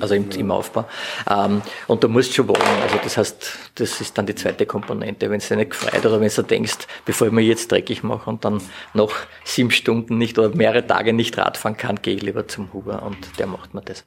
also 0.00 0.14
im, 0.14 0.30
im 0.30 0.50
Aufbau. 0.50 0.86
Ähm, 1.30 1.60
und 1.86 2.02
du 2.02 2.08
musst 2.08 2.34
schon 2.34 2.48
wollen. 2.48 2.62
Also 2.82 2.98
das 3.04 3.18
heißt, 3.18 3.58
das 3.74 4.00
ist 4.00 4.16
dann 4.16 4.24
die 4.24 4.34
zweite 4.34 4.64
Komponente. 4.64 5.28
Wenn 5.28 5.38
es 5.38 5.48
dir 5.48 5.56
nicht 5.56 5.72
gefreut 5.72 6.06
oder 6.06 6.20
wenn 6.20 6.30
du 6.34 6.42
denkst, 6.42 6.86
bevor 7.04 7.26
ich 7.26 7.32
mir 7.34 7.42
jetzt 7.42 7.70
dreckig 7.70 8.02
mache 8.02 8.30
und 8.30 8.44
dann 8.46 8.62
noch 8.94 9.12
sieben 9.44 9.70
Stunden 9.70 10.16
nicht 10.16 10.38
oder 10.38 10.56
mehrere 10.56 10.86
Tage 10.86 11.12
nicht 11.12 11.36
Radfahren 11.36 11.76
kann, 11.76 12.00
gehe 12.00 12.14
ich 12.14 12.22
lieber 12.22 12.48
zum 12.48 12.72
Huber 12.72 13.02
und 13.02 13.38
der 13.38 13.46
macht 13.46 13.74
mir 13.74 13.82
das. 13.82 14.06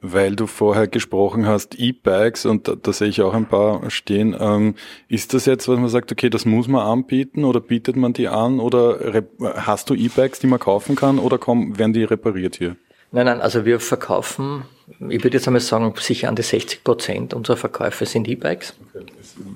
Weil 0.00 0.36
du 0.36 0.46
vorher 0.46 0.86
gesprochen 0.86 1.46
hast, 1.46 1.78
E-Bikes, 1.78 2.46
und 2.46 2.68
da, 2.68 2.74
da, 2.74 2.92
sehe 2.92 3.08
ich 3.08 3.22
auch 3.22 3.34
ein 3.34 3.46
paar 3.46 3.90
stehen. 3.90 4.36
Ähm, 4.38 4.74
ist 5.08 5.34
das 5.34 5.46
jetzt, 5.46 5.68
was 5.68 5.78
man 5.78 5.88
sagt, 5.88 6.12
okay, 6.12 6.30
das 6.30 6.44
muss 6.44 6.68
man 6.68 6.82
anbieten 6.82 7.44
oder 7.44 7.60
bietet 7.60 7.96
man 7.96 8.12
die 8.12 8.28
an 8.28 8.60
oder 8.60 9.24
hast 9.56 9.90
du 9.90 9.94
E-Bikes, 9.94 10.40
die 10.40 10.46
man 10.46 10.58
kaufen 10.58 10.96
kann 10.96 11.18
oder 11.18 11.38
kommen, 11.38 11.78
werden 11.78 11.92
die 11.92 12.04
repariert 12.04 12.56
hier? 12.56 12.76
Nein, 13.14 13.26
nein, 13.26 13.40
also 13.40 13.64
wir 13.64 13.78
verkaufen, 13.78 14.64
ich 15.08 15.22
würde 15.22 15.36
jetzt 15.36 15.46
einmal 15.46 15.60
sagen, 15.60 15.94
sicher 15.98 16.28
an 16.28 16.34
die 16.34 16.42
60 16.42 16.82
Prozent 16.82 17.32
unserer 17.32 17.56
Verkäufe 17.56 18.06
sind 18.06 18.26
E-Bikes. 18.26 18.74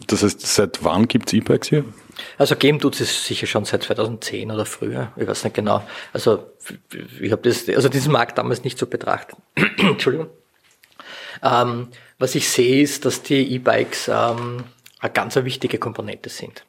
Das 0.07 0.23
heißt, 0.23 0.41
seit 0.41 0.85
wann 0.85 1.09
gibt 1.09 1.27
es 1.29 1.33
E-Bikes 1.33 1.69
hier? 1.69 1.85
Also 2.37 2.57
geben 2.57 2.81
tut 2.81 3.01
es 3.01 3.25
sicher 3.25 3.47
schon 3.47 3.65
seit 3.65 3.83
2010 3.83 4.51
oder 4.51 4.67
früher, 4.67 5.13
ich 5.17 5.27
weiß 5.27 5.45
nicht 5.45 5.55
genau. 5.55 5.83
Also 6.13 6.51
ich 7.21 7.33
habe 7.33 7.43
das, 7.43 7.69
also 7.69 7.89
diesen 7.89 8.13
Markt 8.13 8.39
damals 8.39 8.65
nicht 8.65 8.79
so 8.79 8.87
betrachtet. 8.87 9.39
Entschuldigung. 9.79 10.29
Ähm, 11.43 11.89
was 12.19 12.35
ich 12.35 12.49
sehe, 12.49 12.83
ist, 12.83 13.05
dass 13.05 13.23
die 13.23 13.55
E-Bikes 13.55 14.09
ähm, 14.09 14.65
eine 15.01 15.13
ganz 15.13 15.37
wichtige 15.37 15.79
Komponente 15.79 16.29
sind. 16.29 16.65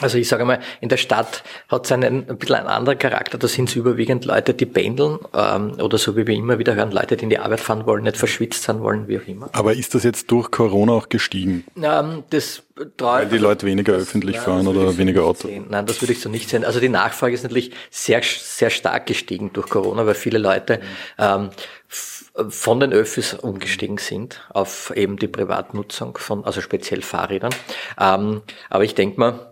Also 0.00 0.18
ich 0.18 0.28
sage 0.28 0.44
mal, 0.44 0.60
in 0.80 0.88
der 0.88 0.96
Stadt 0.96 1.42
hat 1.68 1.86
es 1.86 1.92
einen 1.92 2.28
ein 2.28 2.38
bisschen 2.38 2.56
einen 2.56 2.68
anderen 2.68 2.98
Charakter. 2.98 3.38
Da 3.38 3.48
sind 3.48 3.68
es 3.68 3.76
überwiegend 3.76 4.24
Leute, 4.24 4.54
die 4.54 4.66
pendeln 4.66 5.18
ähm, 5.34 5.72
oder 5.80 5.98
so 5.98 6.16
wie 6.16 6.26
wir 6.26 6.34
immer 6.34 6.58
wieder 6.58 6.74
hören, 6.74 6.92
Leute, 6.92 7.16
die 7.16 7.24
in 7.24 7.30
die 7.30 7.38
Arbeit 7.38 7.60
fahren 7.60 7.86
wollen, 7.86 8.04
nicht 8.04 8.16
verschwitzt 8.16 8.62
sein 8.62 8.80
wollen, 8.80 9.08
wie 9.08 9.18
auch 9.18 9.26
immer. 9.26 9.48
Aber 9.52 9.74
ist 9.74 9.94
das 9.94 10.04
jetzt 10.04 10.30
durch 10.30 10.50
Corona 10.50 10.92
auch 10.92 11.08
gestiegen? 11.08 11.64
Ähm, 11.82 12.22
das 12.30 12.62
Weil 12.98 13.26
die 13.26 13.38
Leute 13.38 13.66
weniger 13.66 13.94
das, 13.94 14.02
öffentlich 14.02 14.36
nein, 14.36 14.44
fahren 14.44 14.66
oder 14.66 14.92
so 14.92 14.98
weniger 14.98 15.24
Auto? 15.24 15.48
Sehen. 15.48 15.66
Nein, 15.68 15.86
das 15.86 16.00
würde 16.00 16.12
ich 16.12 16.20
so 16.20 16.28
nicht 16.28 16.48
sehen. 16.48 16.64
Also 16.64 16.80
die 16.80 16.90
Nachfrage 16.90 17.34
ist 17.34 17.42
natürlich 17.42 17.72
sehr, 17.90 18.22
sehr 18.22 18.70
stark 18.70 19.06
gestiegen 19.06 19.52
durch 19.52 19.68
Corona, 19.68 20.06
weil 20.06 20.14
viele 20.14 20.38
Leute 20.38 20.80
ähm, 21.18 21.50
von 21.88 22.78
den 22.78 22.92
Öffis 22.92 23.34
umgestiegen 23.34 23.98
sind 23.98 24.46
auf 24.50 24.92
eben 24.94 25.16
die 25.16 25.26
Privatnutzung 25.26 26.16
von, 26.18 26.44
also 26.44 26.60
speziell 26.60 27.02
Fahrrädern. 27.02 27.54
Ähm, 27.98 28.42
aber 28.70 28.84
ich 28.84 28.94
denke 28.94 29.18
mal, 29.18 29.47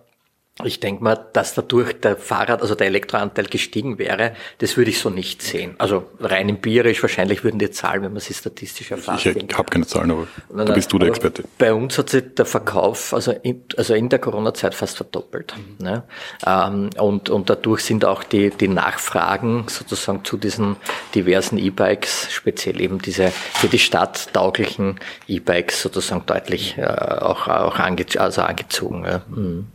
Ich 0.64 0.81
denke 0.81 1.05
mal, 1.05 1.27
dass 1.35 1.53
dadurch 1.53 2.01
der 2.01 2.16
Fahrrad, 2.16 2.62
also 2.62 2.75
der 2.75 2.87
Elektroanteil 2.87 3.45
gestiegen 3.45 3.99
wäre, 3.99 4.33
das 4.57 4.79
würde 4.79 4.90
ich 4.90 4.99
so 4.99 5.11
nicht 5.11 5.42
sehen. 5.42 5.75
Also 5.77 6.05
rein 6.19 6.49
empirisch, 6.49 7.03
wahrscheinlich 7.03 7.45
würden 7.45 7.59
die 7.59 7.71
Zahlen, 7.71 8.03
wenn 8.03 8.12
man 8.12 8.21
sie 8.21 8.33
statistisch 8.33 8.90
erfasst. 8.90 9.27
Ich, 9.27 9.37
ich 9.37 9.59
habe 9.59 9.69
keine 9.69 9.87
Zahlen, 9.87 10.12
aber 10.12 10.27
da 10.64 10.73
bist 10.73 10.90
du 10.90 10.99
der 10.99 11.09
Experte. 11.09 11.45
Bei 11.59 11.75
uns 11.75 11.99
hat 11.99 12.09
sich 12.09 12.35
der 12.35 12.47
Verkauf 12.47 13.12
also 13.12 13.33
in, 13.33 13.64
also 13.77 13.92
in 13.92 14.09
der 14.09 14.19
Corona-Zeit 14.19 14.75
fast 14.75 14.97
verdoppelt. 14.97 15.55
Ne? 15.79 16.05
Ähm, 16.47 16.88
und, 16.99 17.29
und 17.29 17.51
dadurch 17.51 17.83
sind 17.83 18.07
auch 18.07 18.25
die, 18.25 18.49
die 18.49 18.69
Nachfragen 18.69 19.66
sozusagen 19.69 20.25
zu 20.25 20.38
diesen 20.38 20.77
diversen 21.14 21.59
E-Bikes, 21.59 22.33
speziell 22.33 22.81
eben 22.81 22.99
diese 23.03 23.29
für 23.29 23.69
die 23.69 23.79
Stadt 23.79 24.33
tauglichen 24.33 25.01
E-Bikes 25.29 25.83
sozusagen 25.83 26.25
deutlich 26.25 26.79
äh, 26.79 26.87
auch, 26.87 27.47
auch 27.47 27.79
ange, 27.79 28.07
also 28.16 28.40
angezogen. 28.40 29.05
Ja. 29.05 29.21
Mhm. 29.29 29.66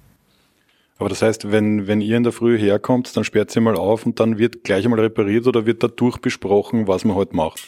Aber 1.01 1.09
das 1.09 1.23
heißt, 1.23 1.51
wenn, 1.51 1.87
wenn 1.87 1.99
ihr 1.99 2.15
in 2.15 2.21
der 2.21 2.31
Früh 2.31 2.59
herkommt, 2.59 3.17
dann 3.17 3.23
sperrt 3.23 3.49
sie 3.49 3.59
mal 3.59 3.75
auf 3.75 4.05
und 4.05 4.19
dann 4.19 4.37
wird 4.37 4.63
gleich 4.63 4.85
einmal 4.85 4.99
repariert 4.99 5.47
oder 5.47 5.65
wird 5.65 5.81
da 5.81 5.87
durchbesprochen, 5.87 6.87
was 6.87 7.05
man 7.05 7.15
heute 7.15 7.35
macht? 7.35 7.59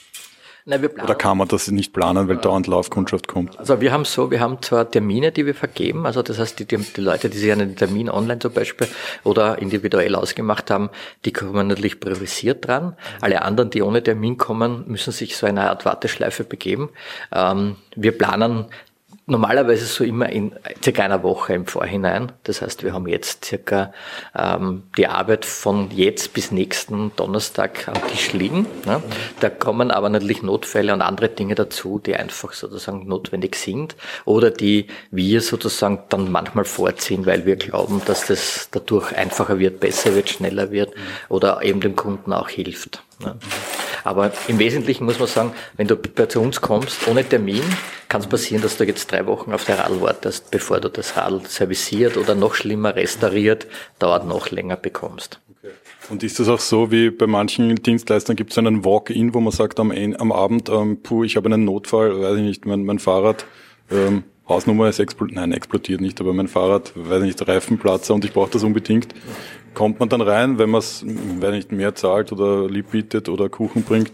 Nein, 0.65 0.83
wir 0.83 0.89
planen. 0.89 1.09
Oder 1.09 1.15
kann 1.15 1.39
man 1.39 1.47
das 1.47 1.71
nicht 1.71 1.93
planen, 1.93 2.27
weil 2.27 2.37
dauernd 2.37 2.67
Laufkundschaft 2.67 3.27
kommt? 3.27 3.57
Also 3.57 3.81
wir 3.81 3.91
haben 3.91 4.05
so, 4.05 4.29
wir 4.29 4.39
haben 4.39 4.61
zwar 4.61 4.89
Termine, 4.89 5.31
die 5.31 5.47
wir 5.47 5.55
vergeben, 5.55 6.05
also 6.05 6.21
das 6.21 6.37
heißt, 6.37 6.59
die, 6.59 6.65
die, 6.65 6.77
die 6.77 7.01
Leute, 7.01 7.27
die 7.31 7.39
sich 7.39 7.51
einen 7.51 7.75
Termin 7.75 8.07
online 8.07 8.37
zum 8.37 8.53
Beispiel 8.53 8.87
oder 9.23 9.57
individuell 9.57 10.13
ausgemacht 10.13 10.69
haben, 10.69 10.91
die 11.25 11.33
kommen 11.33 11.67
natürlich 11.67 11.99
priorisiert 11.99 12.67
dran. 12.67 12.95
Alle 13.19 13.41
anderen, 13.41 13.71
die 13.71 13.81
ohne 13.81 14.03
Termin 14.03 14.37
kommen, 14.37 14.83
müssen 14.85 15.11
sich 15.11 15.37
so 15.37 15.47
eine 15.47 15.71
Art 15.71 15.85
Warteschleife 15.85 16.43
begeben. 16.43 16.91
Ähm, 17.33 17.77
wir 17.95 18.15
planen 18.15 18.67
normalerweise 19.25 19.85
so 19.85 20.03
immer 20.03 20.29
in 20.29 20.51
circa 20.83 21.03
einer 21.03 21.23
Woche 21.23 21.53
im 21.53 21.65
Vorhinein. 21.65 22.31
Das 22.43 22.61
heißt, 22.61 22.83
wir 22.83 22.93
haben 22.93 23.07
jetzt 23.07 23.45
circa 23.45 23.93
ähm, 24.35 24.83
die 24.97 25.07
Arbeit 25.07 25.45
von 25.45 25.91
jetzt 25.91 26.33
bis 26.33 26.51
nächsten 26.51 27.11
Donnerstag 27.15 27.87
am 27.87 28.07
Tisch 28.07 28.33
liegen. 28.33 28.65
Ne? 28.85 29.01
Da 29.39 29.49
kommen 29.49 29.91
aber 29.91 30.09
natürlich 30.09 30.43
Notfälle 30.43 30.93
und 30.93 31.01
andere 31.01 31.29
Dinge 31.29 31.55
dazu, 31.55 31.99
die 31.99 32.15
einfach 32.15 32.51
sozusagen 32.53 33.07
notwendig 33.07 33.55
sind 33.55 33.95
oder 34.25 34.51
die 34.51 34.87
wir 35.11 35.41
sozusagen 35.41 36.03
dann 36.09 36.31
manchmal 36.31 36.65
vorziehen, 36.65 37.25
weil 37.25 37.45
wir 37.45 37.55
glauben, 37.55 38.01
dass 38.05 38.27
das 38.27 38.67
dadurch 38.71 39.15
einfacher 39.15 39.57
wird, 39.57 39.79
besser 39.79 40.15
wird, 40.15 40.29
schneller 40.29 40.71
wird 40.71 40.93
oder 41.29 41.61
eben 41.63 41.79
dem 41.79 41.95
Kunden 41.95 42.33
auch 42.33 42.49
hilft. 42.49 43.03
Ne? 43.19 43.35
Aber 44.03 44.31
im 44.47 44.59
Wesentlichen 44.59 45.05
muss 45.05 45.19
man 45.19 45.27
sagen, 45.27 45.53
wenn 45.77 45.87
du 45.87 45.97
zu 46.27 46.41
uns 46.41 46.61
kommst 46.61 47.07
ohne 47.07 47.23
Termin, 47.23 47.63
kann 48.09 48.21
es 48.21 48.27
passieren, 48.27 48.61
dass 48.61 48.77
du 48.77 48.85
jetzt 48.85 49.11
drei 49.11 49.25
Wochen 49.25 49.53
auf 49.53 49.65
der 49.65 49.79
Radl 49.79 50.01
wartest, 50.01 50.51
bevor 50.51 50.79
du 50.79 50.89
das 50.89 51.17
Radl 51.17 51.41
serviciert 51.47 52.17
oder 52.17 52.35
noch 52.35 52.53
schlimmer 52.53 52.95
restauriert, 52.95 53.67
dauert 53.99 54.27
noch 54.27 54.51
länger 54.51 54.75
bekommst. 54.75 55.39
Und 56.09 56.21
ist 56.21 56.39
das 56.39 56.49
auch 56.49 56.59
so, 56.59 56.91
wie 56.91 57.09
bei 57.09 57.27
manchen 57.27 57.75
Dienstleistern 57.75 58.35
gibt 58.35 58.51
es 58.51 58.57
einen 58.57 58.83
Walk-in, 58.83 59.33
wo 59.33 59.39
man 59.39 59.53
sagt 59.53 59.79
am, 59.79 59.91
am 59.91 60.31
Abend, 60.31 60.69
ähm, 60.69 61.01
puh, 61.01 61.23
ich 61.23 61.37
habe 61.37 61.47
einen 61.47 61.63
Notfall, 61.63 62.19
weiß 62.19 62.37
ich 62.37 62.43
nicht, 62.43 62.65
mein, 62.65 62.83
mein 62.83 62.99
Fahrrad, 62.99 63.45
ähm, 63.89 64.23
Hausnummer 64.47 64.89
ist 64.89 64.99
explodiert, 64.99 65.37
nein, 65.37 65.53
explodiert 65.53 66.01
nicht, 66.01 66.19
aber 66.19 66.33
mein 66.33 66.49
Fahrrad, 66.49 66.91
weiß 66.95 67.21
ich 67.21 67.27
nicht, 67.27 67.47
Reifenplatzer 67.47 68.13
und 68.13 68.25
ich 68.25 68.33
brauche 68.33 68.51
das 68.51 68.63
unbedingt. 68.63 69.15
Kommt 69.73 69.99
man 69.99 70.09
dann 70.09 70.21
rein, 70.21 70.59
wenn 70.59 70.69
man 70.69 70.79
es, 70.79 71.03
wenn 71.05 71.55
nicht 71.55 71.71
mehr 71.71 71.95
zahlt 71.95 72.31
oder 72.31 72.69
lieb 72.69 72.91
bietet 72.91 73.29
oder 73.29 73.49
Kuchen 73.49 73.83
bringt? 73.83 74.11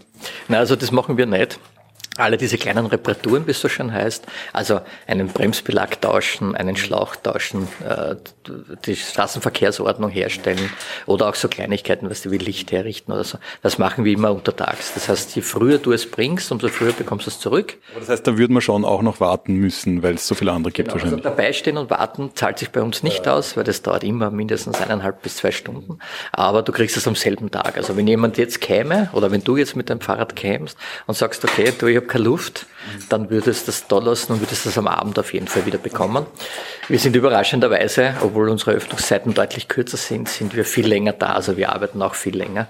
Na, 0.48 0.58
also 0.58 0.76
das 0.76 0.90
machen 0.90 1.16
wir 1.16 1.26
nicht 1.26 1.58
alle 2.20 2.36
diese 2.36 2.58
kleinen 2.58 2.86
Reparaturen, 2.86 3.46
wie 3.46 3.52
es 3.52 3.60
so 3.60 3.68
schön 3.68 3.92
heißt, 3.92 4.26
also 4.52 4.80
einen 5.06 5.28
Bremsbelag 5.28 6.00
tauschen, 6.00 6.54
einen 6.54 6.76
Schlauch 6.76 7.16
tauschen, 7.16 7.68
äh, 7.86 8.16
die 8.86 8.96
Straßenverkehrsordnung 8.96 10.10
herstellen 10.10 10.70
oder 11.06 11.28
auch 11.28 11.34
so 11.34 11.48
Kleinigkeiten, 11.48 12.10
was 12.10 12.22
du 12.22 12.30
wie 12.30 12.38
Licht 12.38 12.72
herrichten 12.72 13.12
oder 13.12 13.24
so. 13.24 13.38
Das 13.62 13.78
machen 13.78 14.04
wir 14.04 14.12
immer 14.12 14.32
untertags. 14.32 14.94
Das 14.94 15.08
heißt, 15.08 15.36
je 15.36 15.42
früher 15.42 15.78
du 15.78 15.92
es 15.92 16.10
bringst, 16.10 16.50
umso 16.52 16.68
früher 16.68 16.92
bekommst 16.92 17.26
du 17.26 17.30
es 17.30 17.38
zurück. 17.38 17.76
Aber 17.92 18.00
das 18.00 18.08
heißt, 18.08 18.26
da 18.26 18.36
würde 18.38 18.52
man 18.52 18.62
schon 18.62 18.84
auch 18.84 19.02
noch 19.02 19.20
warten 19.20 19.54
müssen, 19.54 20.02
weil 20.02 20.14
es 20.14 20.26
so 20.26 20.34
viele 20.34 20.52
andere 20.52 20.72
gibt 20.72 20.88
genau, 20.88 20.94
wahrscheinlich. 20.94 21.24
Also 21.24 21.36
dabei 21.36 21.52
stehen 21.52 21.76
und 21.76 21.90
warten 21.90 22.30
zahlt 22.34 22.58
sich 22.58 22.70
bei 22.70 22.82
uns 22.82 23.02
nicht 23.02 23.26
aus, 23.28 23.56
weil 23.56 23.64
das 23.64 23.82
dauert 23.82 24.04
immer 24.04 24.30
mindestens 24.30 24.80
eineinhalb 24.80 25.22
bis 25.22 25.36
zwei 25.36 25.50
Stunden. 25.50 25.98
Aber 26.32 26.62
du 26.62 26.72
kriegst 26.72 26.96
es 26.96 27.06
am 27.06 27.14
selben 27.14 27.50
Tag. 27.50 27.76
Also 27.76 27.96
wenn 27.96 28.06
jemand 28.06 28.38
jetzt 28.38 28.60
käme 28.60 29.10
oder 29.12 29.30
wenn 29.30 29.44
du 29.44 29.56
jetzt 29.56 29.76
mit 29.76 29.90
deinem 29.90 30.00
Fahrrad 30.00 30.36
kämst 30.36 30.76
und 31.06 31.16
sagst, 31.16 31.44
okay, 31.44 31.72
du, 31.76 31.86
ich 31.86 31.96
habe 31.96 32.06
keine 32.10 32.24
Luft, 32.24 32.66
dann 33.08 33.30
würdest 33.30 33.62
du 33.62 33.66
das 33.66 33.86
da 33.88 33.98
lassen 33.98 34.32
und 34.34 34.40
würdest 34.40 34.66
das 34.66 34.76
am 34.76 34.86
Abend 34.86 35.18
auf 35.18 35.32
jeden 35.32 35.48
Fall 35.48 35.64
wieder 35.64 35.78
bekommen. 35.78 36.26
Wir 36.88 36.98
sind 36.98 37.16
überraschenderweise, 37.16 38.14
obwohl 38.20 38.50
unsere 38.50 38.72
Öffnungszeiten 38.72 39.32
deutlich 39.32 39.68
kürzer 39.68 39.96
sind, 39.96 40.28
sind 40.28 40.54
wir 40.54 40.64
viel 40.64 40.86
länger 40.86 41.12
da, 41.12 41.32
also 41.32 41.56
wir 41.56 41.72
arbeiten 41.72 42.02
auch 42.02 42.14
viel 42.14 42.36
länger. 42.36 42.68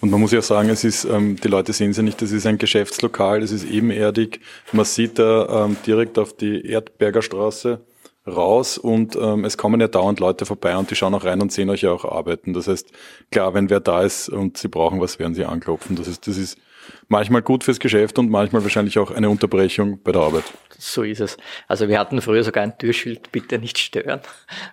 Und 0.00 0.10
man 0.10 0.20
muss 0.20 0.32
ja 0.32 0.42
sagen, 0.42 0.68
es 0.68 0.84
ist, 0.84 1.04
ähm, 1.04 1.36
die 1.36 1.48
Leute 1.48 1.72
sehen 1.72 1.92
es 1.92 1.96
ja 1.96 2.02
nicht, 2.02 2.20
das 2.20 2.30
ist 2.30 2.46
ein 2.46 2.58
Geschäftslokal, 2.58 3.42
es 3.42 3.52
ist 3.52 3.64
ebenerdig. 3.64 4.40
Man 4.72 4.84
sieht 4.84 5.18
da 5.18 5.64
ähm, 5.64 5.78
direkt 5.86 6.18
auf 6.18 6.36
die 6.36 6.66
Erdberger 6.66 7.22
Straße 7.22 7.80
raus 8.26 8.78
und 8.78 9.16
ähm, 9.16 9.44
es 9.44 9.56
kommen 9.56 9.80
ja 9.80 9.88
dauernd 9.88 10.20
Leute 10.20 10.46
vorbei 10.46 10.76
und 10.76 10.90
die 10.90 10.94
schauen 10.94 11.14
auch 11.14 11.24
rein 11.24 11.40
und 11.40 11.52
sehen 11.52 11.70
euch 11.70 11.82
ja 11.82 11.90
auch 11.92 12.04
arbeiten. 12.04 12.52
Das 12.52 12.68
heißt, 12.68 12.90
klar, 13.30 13.54
wenn 13.54 13.70
wer 13.70 13.80
da 13.80 14.02
ist 14.02 14.28
und 14.28 14.58
sie 14.58 14.68
brauchen 14.68 15.00
was, 15.00 15.18
werden 15.18 15.34
sie 15.34 15.44
anklopfen. 15.44 15.96
Das 15.96 16.08
ist, 16.08 16.26
das 16.26 16.36
ist 16.36 16.58
manchmal 17.08 17.42
gut 17.42 17.64
fürs 17.64 17.80
Geschäft 17.80 18.18
und 18.18 18.30
manchmal 18.30 18.62
wahrscheinlich 18.62 18.98
auch 18.98 19.10
eine 19.10 19.30
Unterbrechung 19.30 20.00
bei 20.02 20.12
der 20.12 20.22
Arbeit. 20.22 20.44
So 20.78 21.02
ist 21.02 21.20
es. 21.20 21.36
Also 21.68 21.88
wir 21.88 21.98
hatten 21.98 22.20
früher 22.20 22.42
sogar 22.42 22.62
ein 22.62 22.76
Türschild, 22.76 23.30
bitte 23.32 23.58
nicht 23.58 23.78
stören. 23.78 24.20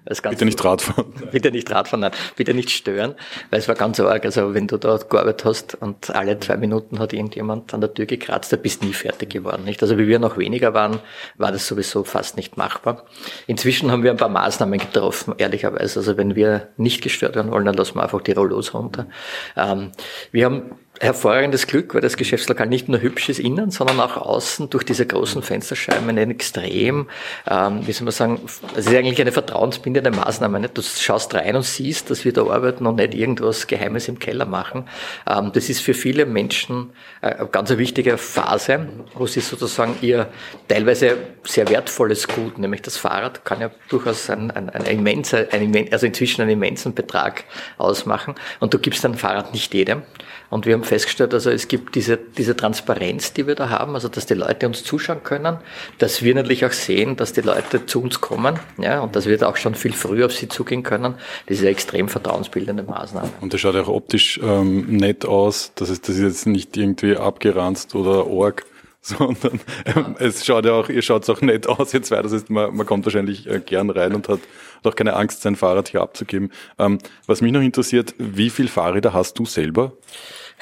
bitte 0.05 0.45
nicht 0.45 0.63
Radfahren. 0.63 1.13
Bitte 1.31 1.51
nicht 1.51 1.71
Radfahren, 1.71 2.01
nein, 2.01 2.11
bitte 2.35 2.53
nicht 2.53 2.69
stören, 2.69 3.15
weil 3.49 3.59
es 3.59 3.67
war 3.67 3.75
ganz 3.75 3.99
arg. 3.99 4.25
Also 4.25 4.53
wenn 4.53 4.67
du 4.67 4.77
dort 4.77 5.09
gearbeitet 5.09 5.45
hast 5.45 5.75
und 5.75 6.09
alle 6.09 6.39
zwei 6.39 6.57
Minuten 6.57 6.99
hat 6.99 7.13
irgendjemand 7.13 7.73
an 7.73 7.81
der 7.81 7.93
Tür 7.93 8.05
gekratzt, 8.05 8.51
da 8.51 8.57
bist 8.57 8.83
nie 8.83 8.93
fertig 8.93 9.29
geworden. 9.29 9.63
Nicht? 9.63 9.81
Also 9.81 9.97
wie 9.97 10.07
wir 10.07 10.19
noch 10.19 10.37
weniger 10.37 10.73
waren, 10.73 10.99
war 11.37 11.51
das 11.51 11.67
sowieso 11.67 12.03
fast 12.03 12.35
nicht 12.35 12.57
machbar. 12.57 13.05
Inzwischen 13.47 13.91
haben 13.91 14.03
wir 14.03 14.11
ein 14.11 14.17
paar 14.17 14.29
Maßnahmen 14.29 14.79
getroffen, 14.79 15.35
ehrlicherweise. 15.37 15.99
Also 15.99 16.17
wenn 16.17 16.35
wir 16.35 16.69
nicht 16.77 17.01
gestört 17.01 17.35
werden 17.35 17.51
wollen, 17.51 17.65
dann 17.65 17.75
lassen 17.75 17.95
wir 17.95 18.03
einfach 18.03 18.21
die 18.21 18.33
Rollos 18.33 18.73
runter. 18.73 19.07
Ähm, 19.55 19.91
wir 20.31 20.45
haben 20.45 20.71
hervorragendes 21.01 21.65
Glück, 21.65 21.95
weil 21.95 22.01
das 22.01 22.15
Geschäftslokal 22.15 22.67
nicht 22.67 22.87
nur 22.87 23.01
hübsch 23.01 23.29
ist 23.29 23.39
innen, 23.39 23.71
sondern 23.71 23.99
auch 23.99 24.17
außen 24.17 24.69
durch 24.69 24.83
diese 24.83 25.07
großen 25.07 25.41
Fensterscheiben 25.41 26.07
ein 26.09 26.29
extrem, 26.29 27.07
ähm, 27.49 27.87
wie 27.87 27.91
soll 27.91 28.05
man 28.05 28.11
sagen, 28.11 28.39
es 28.75 28.85
ist 28.85 28.95
eigentlich 28.95 29.19
eine 29.19 29.31
vertrauensbindende 29.31 30.11
Maßnahme. 30.11 30.59
Nicht? 30.59 30.77
Du 30.77 30.83
schaust 30.83 31.33
rein 31.33 31.55
und 31.55 31.63
siehst, 31.63 32.11
dass 32.11 32.23
wir 32.23 32.33
da 32.33 32.45
arbeiten 32.45 32.85
und 32.85 32.97
nicht 32.97 33.15
irgendwas 33.15 33.65
Geheimes 33.65 34.07
im 34.07 34.19
Keller 34.19 34.45
machen. 34.45 34.87
Ähm, 35.27 35.51
das 35.53 35.69
ist 35.69 35.81
für 35.81 35.95
viele 35.95 36.27
Menschen 36.27 36.91
äh, 37.21 37.33
eine 37.33 37.47
ganz 37.47 37.71
wichtige 37.71 38.17
Phase, 38.19 38.87
wo 39.15 39.25
sie 39.25 39.39
sozusagen 39.39 39.95
ihr 40.01 40.27
teilweise 40.67 41.17
sehr 41.43 41.67
wertvolles 41.69 42.27
Gut, 42.27 42.59
nämlich 42.59 42.83
das 42.83 42.97
Fahrrad, 42.97 43.43
kann 43.43 43.59
ja 43.59 43.71
durchaus 43.89 44.29
ein, 44.29 44.51
ein, 44.51 44.69
ein 44.69 44.85
immenser, 44.85 45.47
ein, 45.51 45.75
also 45.91 46.05
inzwischen 46.05 46.41
einen 46.43 46.51
immensen 46.51 46.93
Betrag 46.93 47.45
ausmachen. 47.79 48.35
Und 48.59 48.75
du 48.75 48.77
gibst 48.77 49.03
dein 49.03 49.15
Fahrrad 49.15 49.51
nicht 49.51 49.73
jedem. 49.73 50.03
Und 50.51 50.65
wir 50.65 50.73
haben 50.73 50.83
festgestellt, 50.83 51.33
also 51.33 51.49
es 51.49 51.69
gibt 51.69 51.95
diese, 51.95 52.17
diese 52.17 52.57
Transparenz, 52.57 53.31
die 53.31 53.47
wir 53.47 53.55
da 53.55 53.69
haben, 53.69 53.95
also 53.95 54.09
dass 54.09 54.25
die 54.25 54.33
Leute 54.33 54.67
uns 54.67 54.83
zuschauen 54.83 55.23
können, 55.23 55.57
dass 55.97 56.23
wir 56.23 56.35
natürlich 56.35 56.65
auch 56.65 56.73
sehen, 56.73 57.15
dass 57.15 57.31
die 57.31 57.39
Leute 57.39 57.85
zu 57.85 58.03
uns 58.03 58.19
kommen, 58.19 58.59
ja, 58.77 58.99
und 58.99 59.15
dass 59.15 59.27
wir 59.27 59.37
da 59.37 59.47
auch 59.47 59.55
schon 59.55 59.75
viel 59.75 59.93
früher 59.93 60.25
auf 60.25 60.33
sie 60.33 60.49
zugehen 60.49 60.83
können. 60.83 61.15
Das 61.45 61.57
ist 61.57 61.61
eine 61.61 61.69
extrem 61.69 62.09
vertrauensbildende 62.09 62.83
Maßnahme. 62.83 63.29
Und 63.39 63.53
das 63.53 63.61
schaut 63.61 63.77
auch 63.77 63.87
optisch 63.87 64.41
ähm, 64.43 64.97
nett 64.97 65.25
aus, 65.25 65.71
das 65.75 65.89
ist, 65.89 66.09
das 66.09 66.17
ist 66.17 66.21
jetzt 66.21 66.47
nicht 66.47 66.75
irgendwie 66.75 67.15
abgeranzt 67.15 67.95
oder 67.95 68.27
org, 68.27 68.65
sondern 69.01 69.61
ähm, 69.85 70.17
es 70.19 70.45
schaut 70.45 70.65
ja 70.65 70.73
auch, 70.73 70.89
ihr 70.89 71.01
schaut 71.01 71.29
auch 71.29 71.39
nett 71.39 71.65
aus 71.65 71.93
jetzt 71.93 72.11
weiter. 72.11 72.23
Das 72.23 72.33
heißt, 72.33 72.49
man, 72.49 72.75
man 72.75 72.85
kommt 72.85 73.05
wahrscheinlich 73.05 73.47
äh, 73.47 73.61
gern 73.65 73.89
rein 73.89 74.13
und 74.13 74.27
hat, 74.27 74.39
auch 74.83 74.95
keine 74.95 75.15
Angst, 75.15 75.43
sein 75.43 75.55
Fahrrad 75.55 75.89
hier 75.89 76.01
abzugeben. 76.01 76.51
Ähm, 76.77 76.97
was 77.25 77.41
mich 77.41 77.51
noch 77.51 77.61
interessiert, 77.61 78.15
wie 78.17 78.49
viel 78.49 78.67
Fahrräder 78.67 79.13
hast 79.13 79.39
du 79.39 79.45
selber? 79.45 79.93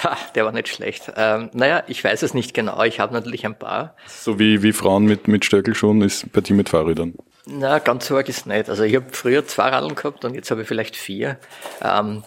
Ha, 0.03 0.17
der 0.33 0.45
war 0.45 0.51
nicht 0.53 0.69
schlecht. 0.69 1.12
Ähm, 1.17 1.49
naja, 1.53 1.83
ich 1.88 2.03
weiß 2.03 2.23
es 2.23 2.33
nicht 2.33 2.53
genau. 2.53 2.81
Ich 2.83 2.99
habe 2.99 3.13
natürlich 3.13 3.45
ein 3.45 3.55
paar. 3.57 3.95
So 4.07 4.39
wie, 4.39 4.63
wie 4.63 4.71
Frauen 4.71 5.05
mit, 5.05 5.27
mit 5.27 5.43
Stöckelschuhen 5.43 6.01
ist 6.01 6.31
bei 6.31 6.39
dir 6.41 6.53
mit 6.55 6.69
Fahrrädern? 6.69 7.15
Na, 7.45 7.79
ganz 7.79 8.07
so 8.07 8.15
arg 8.15 8.29
ist 8.29 8.45
nicht. 8.45 8.69
Also 8.69 8.83
ich 8.83 8.95
habe 8.95 9.07
früher 9.12 9.45
zwei 9.45 9.69
Radeln 9.69 9.95
gehabt 9.95 10.23
und 10.23 10.35
jetzt 10.35 10.51
habe 10.51 10.62
ich 10.62 10.67
vielleicht 10.67 10.95
vier. 10.95 11.38
Ähm, 11.81 12.23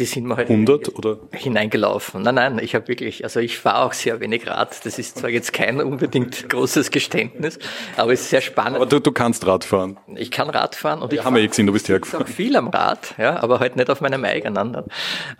die 0.00 0.06
sind 0.06 0.24
mir 0.24 0.36
halt 0.36 0.48
100 0.48 0.96
oder 0.96 1.18
hineingelaufen. 1.32 2.22
Nein, 2.22 2.34
nein, 2.34 2.58
ich 2.62 2.74
habe 2.74 2.88
wirklich, 2.88 3.22
also 3.22 3.38
ich 3.38 3.58
fahre 3.58 3.84
auch 3.84 3.92
sehr 3.92 4.18
wenig 4.20 4.46
Rad. 4.46 4.84
Das 4.84 4.98
ist 4.98 5.18
zwar 5.18 5.28
jetzt 5.28 5.52
kein 5.52 5.80
unbedingt 5.80 6.48
großes 6.48 6.90
Geständnis, 6.90 7.58
aber 7.96 8.12
es 8.12 8.22
ist 8.22 8.30
sehr 8.30 8.40
spannend. 8.40 8.76
Aber 8.76 8.86
du, 8.86 8.98
du 8.98 9.12
kannst 9.12 9.46
Rad 9.46 9.64
fahren. 9.64 9.98
Ich 10.16 10.30
kann 10.30 10.48
Rad 10.48 10.74
fahren 10.74 11.02
und 11.02 11.12
ja, 11.12 11.20
ich 11.20 11.24
haben 11.24 11.36
wir 11.36 11.42
eh 11.42 11.46
gesehen, 11.48 11.66
du 11.66 11.72
bist 11.74 11.88
hergefahren. 11.88 12.26
auch 12.26 12.28
viel 12.28 12.56
am 12.56 12.68
Rad, 12.68 13.14
ja, 13.18 13.42
aber 13.42 13.60
halt 13.60 13.76
nicht 13.76 13.90
auf 13.90 14.00
meinem 14.00 14.24
eigenen. 14.24 14.78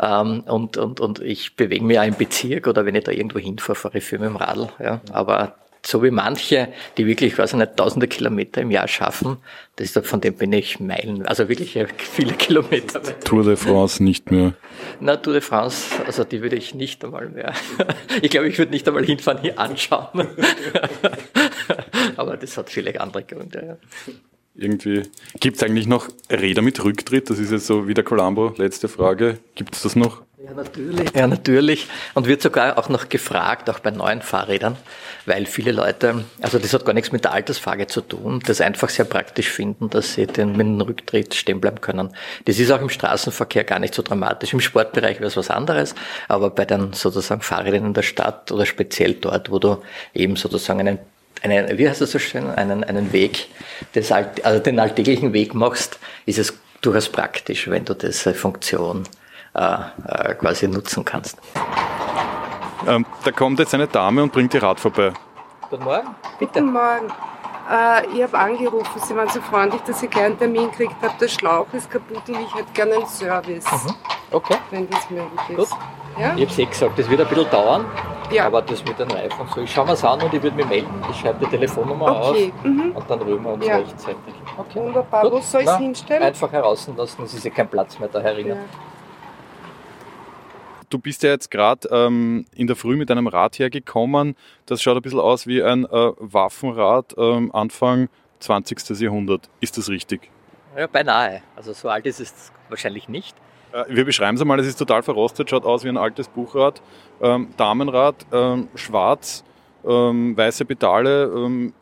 Ähm, 0.00 0.40
und, 0.46 0.76
und, 0.76 1.00
und 1.00 1.20
ich 1.20 1.56
bewege 1.56 1.84
mich 1.84 1.98
auch 1.98 2.04
im 2.04 2.16
Bezirk 2.16 2.66
oder 2.66 2.84
wenn 2.84 2.94
ich 2.94 3.04
da 3.04 3.12
irgendwo 3.12 3.38
hinfahre, 3.38 3.74
fahre 3.74 3.98
ich 3.98 4.04
viel 4.04 4.18
mit 4.18 4.28
dem 4.28 4.36
Radl, 4.36 4.68
ja, 4.78 5.00
aber 5.10 5.54
so 5.84 6.02
wie 6.02 6.10
manche, 6.10 6.68
die 6.96 7.06
wirklich, 7.06 7.38
weiß 7.38 7.52
ich 7.52 7.58
nicht, 7.58 7.76
tausende 7.76 8.08
Kilometer 8.08 8.60
im 8.60 8.70
Jahr 8.70 8.88
schaffen. 8.88 9.38
Das 9.76 9.94
ist, 9.94 10.06
von 10.06 10.20
dem 10.20 10.34
bin 10.34 10.52
ich 10.52 10.80
Meilen, 10.80 11.26
also 11.26 11.48
wirklich 11.48 11.78
viele 11.96 12.32
Kilometer. 12.34 13.00
Tour 13.24 13.44
de 13.44 13.56
France 13.56 14.02
nicht 14.02 14.30
mehr. 14.30 14.54
Na, 15.00 15.16
Tour 15.16 15.34
de 15.34 15.42
France, 15.42 15.86
also 16.06 16.24
die 16.24 16.42
würde 16.42 16.56
ich 16.56 16.74
nicht 16.74 17.04
einmal 17.04 17.28
mehr. 17.28 17.52
Ich 18.22 18.30
glaube, 18.30 18.48
ich 18.48 18.58
würde 18.58 18.72
nicht 18.72 18.86
einmal 18.86 19.04
hinfahren, 19.04 19.40
hier 19.40 19.58
anschauen. 19.58 20.08
Aber 22.16 22.36
das 22.36 22.56
hat 22.56 22.68
viele 22.68 23.00
andere 23.00 23.24
Gründe. 23.24 23.64
Ja. 23.66 24.12
Irgendwie. 24.54 25.04
Gibt 25.38 25.56
es 25.56 25.62
eigentlich 25.62 25.86
noch 25.86 26.08
Räder 26.30 26.60
mit 26.60 26.84
Rücktritt? 26.84 27.30
Das 27.30 27.38
ist 27.38 27.50
jetzt 27.50 27.66
so 27.66 27.88
wie 27.88 27.94
der 27.94 28.04
Colombo. 28.04 28.52
Letzte 28.56 28.88
Frage. 28.88 29.38
Gibt 29.54 29.74
es 29.74 29.82
das 29.82 29.96
noch? 29.96 30.22
Ja, 30.50 30.56
natürlich. 30.56 31.10
Ja, 31.14 31.26
natürlich. 31.26 31.86
Und 32.14 32.26
wird 32.26 32.42
sogar 32.42 32.76
auch 32.76 32.88
noch 32.88 33.08
gefragt, 33.08 33.70
auch 33.70 33.78
bei 33.78 33.90
neuen 33.90 34.20
Fahrrädern, 34.20 34.76
weil 35.26 35.46
viele 35.46 35.70
Leute, 35.70 36.24
also 36.40 36.58
das 36.58 36.72
hat 36.72 36.84
gar 36.84 36.92
nichts 36.92 37.12
mit 37.12 37.24
der 37.24 37.32
Altersfrage 37.32 37.86
zu 37.86 38.00
tun, 38.00 38.42
das 38.44 38.60
einfach 38.60 38.88
sehr 38.88 39.04
praktisch 39.04 39.48
finden, 39.48 39.90
dass 39.90 40.14
sie 40.14 40.26
den, 40.26 40.52
mit 40.52 40.66
dem 40.66 40.80
Rücktritt 40.80 41.34
stehen 41.34 41.60
bleiben 41.60 41.80
können. 41.80 42.10
Das 42.46 42.58
ist 42.58 42.70
auch 42.72 42.80
im 42.80 42.88
Straßenverkehr 42.88 43.64
gar 43.64 43.78
nicht 43.78 43.94
so 43.94 44.02
dramatisch. 44.02 44.52
Im 44.52 44.60
Sportbereich 44.60 45.18
wäre 45.18 45.28
es 45.28 45.36
was 45.36 45.50
anderes, 45.50 45.94
aber 46.26 46.50
bei 46.50 46.64
den 46.64 46.92
sozusagen 46.94 47.42
Fahrrädern 47.42 47.86
in 47.86 47.94
der 47.94 48.02
Stadt 48.02 48.50
oder 48.50 48.66
speziell 48.66 49.14
dort, 49.14 49.50
wo 49.50 49.58
du 49.58 49.78
eben 50.14 50.36
sozusagen 50.36 50.80
einen 50.80 50.98
einen, 51.42 51.78
wie 51.78 51.88
heißt 51.88 52.02
das 52.02 52.10
so 52.10 52.18
schön, 52.18 52.50
einen, 52.50 52.84
einen 52.84 53.14
Weg, 53.14 53.46
des, 53.94 54.12
also 54.12 54.58
den 54.62 54.78
alltäglichen 54.78 55.32
Weg 55.32 55.54
machst, 55.54 55.98
ist 56.26 56.38
es 56.38 56.52
durchaus 56.82 57.08
praktisch, 57.08 57.66
wenn 57.70 57.86
du 57.86 57.94
diese 57.94 58.34
Funktion 58.34 59.04
äh, 59.04 59.06
äh, 59.06 59.19
quasi 59.52 60.68
nutzen 60.68 61.04
kannst. 61.04 61.38
Ähm, 62.86 63.04
da 63.24 63.30
kommt 63.30 63.58
jetzt 63.58 63.74
eine 63.74 63.86
Dame 63.86 64.22
und 64.22 64.32
bringt 64.32 64.54
ihr 64.54 64.62
Rad 64.62 64.80
vorbei. 64.80 65.12
Guten 65.68 65.84
Morgen. 65.84 66.14
Bitte. 66.38 66.60
Guten 66.60 66.72
Morgen. 66.72 67.08
Äh, 67.70 68.06
ich 68.14 68.22
habe 68.22 68.38
angerufen, 68.38 69.00
Sie 69.06 69.14
waren 69.14 69.28
so 69.28 69.40
freundlich, 69.40 69.80
dass 69.82 70.02
ich 70.02 70.10
gleich 70.10 70.24
einen 70.24 70.38
Termin 70.38 70.70
gekriegt 70.70 70.96
habe. 71.02 71.14
Der 71.20 71.28
Schlauch 71.28 71.66
ist 71.72 71.90
kaputt 71.90 72.28
und 72.28 72.40
ich 72.40 72.54
hätte 72.54 72.72
gerne 72.72 72.94
einen 72.94 73.06
Service. 73.06 73.64
Mhm. 73.70 73.94
Okay. 74.32 74.56
Wenn 74.70 74.90
das 74.90 75.08
möglich 75.10 75.50
ist. 75.50 75.56
Gut. 75.56 75.68
Ja? 76.18 76.34
Ich 76.34 76.42
habe 76.42 76.44
es 76.44 76.58
eh 76.58 76.64
gesagt, 76.64 76.98
das 76.98 77.08
wird 77.08 77.20
ein 77.20 77.28
bisschen 77.28 77.50
dauern, 77.50 77.84
ja. 78.32 78.46
aber 78.46 78.62
das 78.62 78.84
mit 78.84 78.98
den 78.98 79.10
Reifen 79.10 79.46
so. 79.54 79.60
Ich 79.60 79.72
schaue 79.72 79.86
mir 79.86 79.92
es 79.92 80.04
an 80.04 80.20
und 80.20 80.34
ich 80.34 80.42
würde 80.42 80.56
mich 80.56 80.66
melden. 80.66 81.04
Ich 81.08 81.16
schreibe 81.20 81.44
die 81.44 81.50
Telefonnummer 81.50 82.28
okay. 82.28 82.52
auf 82.52 82.64
mhm. 82.64 82.92
und 82.92 83.10
dann 83.10 83.22
rühren 83.22 83.42
wir 83.42 83.52
uns 83.52 83.66
ja. 83.66 83.76
rechtzeitig. 83.76 84.34
Okay. 84.56 84.80
Wunderbar. 84.80 85.22
Gut. 85.22 85.32
Wo 85.32 85.40
soll 85.40 85.62
ich 85.62 85.68
es 85.68 85.76
hinstellen? 85.76 86.22
Einfach 86.24 86.50
herauslassen, 86.50 87.24
es 87.24 87.34
ist 87.34 87.44
ja 87.44 87.50
kein 87.50 87.68
Platz 87.68 87.98
mehr 87.98 88.08
da 88.08 88.20
herinnen. 88.20 88.56
Ja. 88.56 88.89
Du 90.90 90.98
bist 90.98 91.22
ja 91.22 91.30
jetzt 91.30 91.52
gerade 91.52 91.88
ähm, 91.92 92.46
in 92.52 92.66
der 92.66 92.74
Früh 92.74 92.96
mit 92.96 93.12
einem 93.12 93.28
Rad 93.28 93.60
hergekommen. 93.60 94.34
Das 94.66 94.82
schaut 94.82 94.96
ein 94.96 95.02
bisschen 95.02 95.20
aus 95.20 95.46
wie 95.46 95.62
ein 95.62 95.84
äh, 95.84 95.88
Waffenrad 96.18 97.14
ähm, 97.16 97.54
Anfang 97.54 98.08
20. 98.40 98.98
Jahrhundert. 98.98 99.48
Ist 99.60 99.78
das 99.78 99.88
richtig? 99.88 100.28
Ja, 100.76 100.88
beinahe. 100.88 101.42
Also 101.54 101.72
so 101.74 101.88
alt 101.88 102.06
ist 102.06 102.18
es 102.18 102.50
wahrscheinlich 102.68 103.08
nicht. 103.08 103.36
Äh, 103.72 103.84
wir 103.88 104.04
beschreiben 104.04 104.34
es 104.34 104.40
einmal, 104.40 104.58
es 104.58 104.66
ist 104.66 104.80
total 104.80 105.04
verrostet, 105.04 105.48
schaut 105.48 105.64
aus 105.64 105.84
wie 105.84 105.88
ein 105.88 105.96
altes 105.96 106.26
Buchrad. 106.26 106.82
Ähm, 107.22 107.50
Damenrad, 107.56 108.26
ähm, 108.32 108.66
schwarz, 108.74 109.44
ähm, 109.84 110.36
weiße 110.36 110.64
Pedale, 110.64 111.26
ähm, 111.26 111.72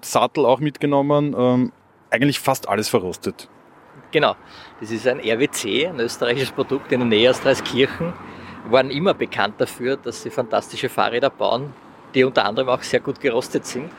Sattel 0.00 0.46
auch 0.46 0.60
mitgenommen, 0.60 1.72
eigentlich 2.10 2.38
fast 2.38 2.68
alles 2.68 2.88
verrostet. 2.88 3.48
Genau, 4.12 4.36
das 4.80 4.92
ist 4.92 5.08
ein 5.08 5.18
RWC, 5.18 5.88
ein 5.88 5.98
österreichisches 5.98 6.52
Produkt 6.52 6.92
in 6.92 7.00
der 7.00 7.08
Nähe 7.08 7.30
aus 7.30 7.40
Dreiskirchen. 7.40 8.12
Waren 8.70 8.90
immer 8.90 9.14
bekannt 9.14 9.54
dafür, 9.58 9.96
dass 9.96 10.22
sie 10.22 10.30
fantastische 10.30 10.88
Fahrräder 10.88 11.30
bauen, 11.30 11.72
die 12.14 12.24
unter 12.24 12.44
anderem 12.44 12.68
auch 12.68 12.82
sehr 12.82 13.00
gut 13.00 13.20
gerostet 13.20 13.66
sind. 13.66 13.90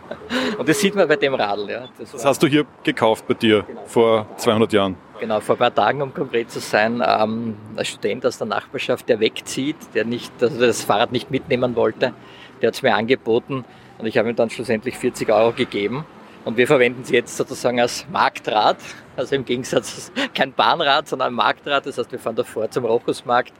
Und 0.58 0.68
das 0.68 0.78
sieht 0.80 0.94
man 0.94 1.08
bei 1.08 1.16
dem 1.16 1.34
Radl. 1.34 1.70
Ja. 1.70 1.88
Das, 1.98 2.12
das 2.12 2.24
hast 2.24 2.42
du 2.42 2.46
hier 2.46 2.66
gekauft 2.82 3.26
bei 3.26 3.34
dir 3.34 3.62
genau. 3.62 3.82
vor 3.86 4.26
200 4.36 4.72
Jahren? 4.72 4.96
Genau, 5.20 5.40
vor 5.40 5.54
ein 5.56 5.58
paar 5.58 5.74
Tagen, 5.74 6.00
um 6.02 6.14
konkret 6.14 6.50
zu 6.50 6.60
sein, 6.60 7.02
ähm, 7.06 7.56
ein 7.76 7.84
Student 7.84 8.24
aus 8.24 8.38
der 8.38 8.46
Nachbarschaft, 8.46 9.08
der 9.08 9.20
wegzieht, 9.20 9.76
der 9.94 10.04
nicht, 10.04 10.32
also 10.40 10.58
das 10.58 10.82
Fahrrad 10.82 11.12
nicht 11.12 11.30
mitnehmen 11.30 11.76
wollte, 11.76 12.14
der 12.62 12.68
hat 12.68 12.74
es 12.74 12.82
mir 12.82 12.94
angeboten 12.94 13.64
und 13.98 14.06
ich 14.06 14.16
habe 14.16 14.30
ihm 14.30 14.36
dann 14.36 14.48
schlussendlich 14.48 14.96
40 14.96 15.30
Euro 15.30 15.52
gegeben. 15.52 16.06
Und 16.44 16.56
wir 16.56 16.66
verwenden 16.66 17.04
sie 17.04 17.14
jetzt 17.14 17.36
sozusagen 17.36 17.80
als 17.80 18.06
Marktrad, 18.10 18.78
also 19.16 19.34
im 19.34 19.44
Gegensatz 19.44 20.10
kein 20.34 20.52
Bahnrad, 20.52 21.08
sondern 21.08 21.28
ein 21.28 21.34
Marktrad. 21.34 21.84
Das 21.86 21.98
heißt, 21.98 22.10
wir 22.10 22.18
fahren 22.18 22.36
davor 22.36 22.70
zum 22.70 22.84
Rochusmarkt, 22.84 23.52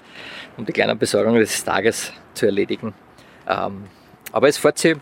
um 0.57 0.65
die 0.65 0.73
kleinen 0.73 0.99
Besorgungen 0.99 1.41
des 1.41 1.63
Tages 1.63 2.13
zu 2.35 2.47
erledigen. 2.47 2.95
Ähm, 3.49 3.85
aber 4.33 4.49
es 4.49 4.57
fährt 4.57 4.79
sie 4.79 4.97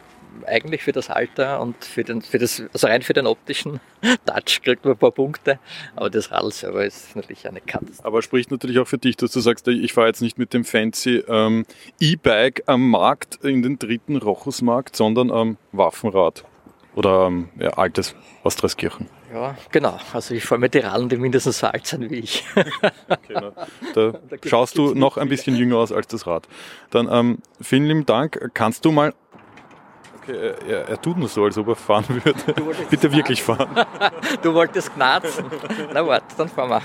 eigentlich 0.46 0.82
für 0.82 0.92
das 0.92 1.10
Alter 1.10 1.60
und 1.60 1.84
für, 1.84 2.04
den, 2.04 2.22
für 2.22 2.38
das, 2.38 2.62
also 2.72 2.86
rein 2.86 3.02
für 3.02 3.12
den 3.12 3.26
optischen 3.26 3.80
Touch 4.26 4.62
kriegt 4.62 4.84
man 4.84 4.94
ein 4.94 4.98
paar 4.98 5.10
Punkte, 5.10 5.58
aber 5.96 6.10
das 6.10 6.30
Radl 6.30 6.52
selber 6.52 6.84
ist 6.84 7.16
natürlich 7.16 7.46
eine 7.48 7.60
Katastrophe. 7.60 8.06
Aber 8.06 8.22
spricht 8.22 8.50
natürlich 8.50 8.78
auch 8.78 8.86
für 8.86 8.98
dich, 8.98 9.16
dass 9.16 9.32
du 9.32 9.40
sagst, 9.40 9.66
ich 9.68 9.92
fahre 9.92 10.08
jetzt 10.08 10.22
nicht 10.22 10.38
mit 10.38 10.54
dem 10.54 10.64
fancy 10.64 11.24
ähm, 11.28 11.64
E-Bike 12.00 12.62
am 12.66 12.88
Markt, 12.90 13.44
in 13.44 13.62
den 13.62 13.78
dritten 13.78 14.16
Rochusmarkt, 14.16 14.96
sondern 14.96 15.30
am 15.30 15.56
Waffenrad 15.72 16.44
oder 16.98 17.28
ähm, 17.28 17.48
ja, 17.60 17.70
altes 17.70 18.16
aus 18.42 18.56
Dreskirchen. 18.56 19.06
Ja, 19.32 19.56
genau. 19.70 19.98
Also 20.12 20.34
ich 20.34 20.44
fahre 20.44 20.60
mit 20.60 20.74
die 20.74 20.80
Radlen, 20.80 21.08
die 21.08 21.16
mindestens 21.16 21.60
so 21.60 21.68
alt 21.68 21.86
sind 21.86 22.10
wie 22.10 22.16
ich. 22.16 22.44
Genau. 23.28 23.52
Da, 23.94 24.10
da 24.30 24.36
schaust 24.44 24.76
du 24.76 24.94
noch 24.94 25.16
ein 25.16 25.28
bisschen 25.28 25.54
jünger 25.54 25.76
aus 25.76 25.92
als 25.92 26.08
das 26.08 26.26
Rad. 26.26 26.48
Dann 26.90 27.08
ähm, 27.08 27.38
vielen 27.60 27.86
lieben 27.86 28.04
Dank. 28.04 28.50
Kannst 28.52 28.84
du 28.84 28.90
mal 28.90 29.14
Okay, 30.20 30.52
er, 30.68 30.88
er, 30.88 31.00
tut 31.00 31.16
nur 31.16 31.28
so, 31.28 31.44
als 31.44 31.56
ob 31.56 31.68
er 31.68 31.76
fahren 31.76 32.04
würde. 32.24 32.34
Bitte 32.90 33.12
wirklich 33.12 33.42
fahren. 33.42 33.68
du 34.42 34.52
wolltest 34.52 34.92
knarzen. 34.92 35.44
Na 35.94 36.06
warte, 36.06 36.34
dann 36.36 36.48
fahren 36.48 36.70
wir. 36.70 36.82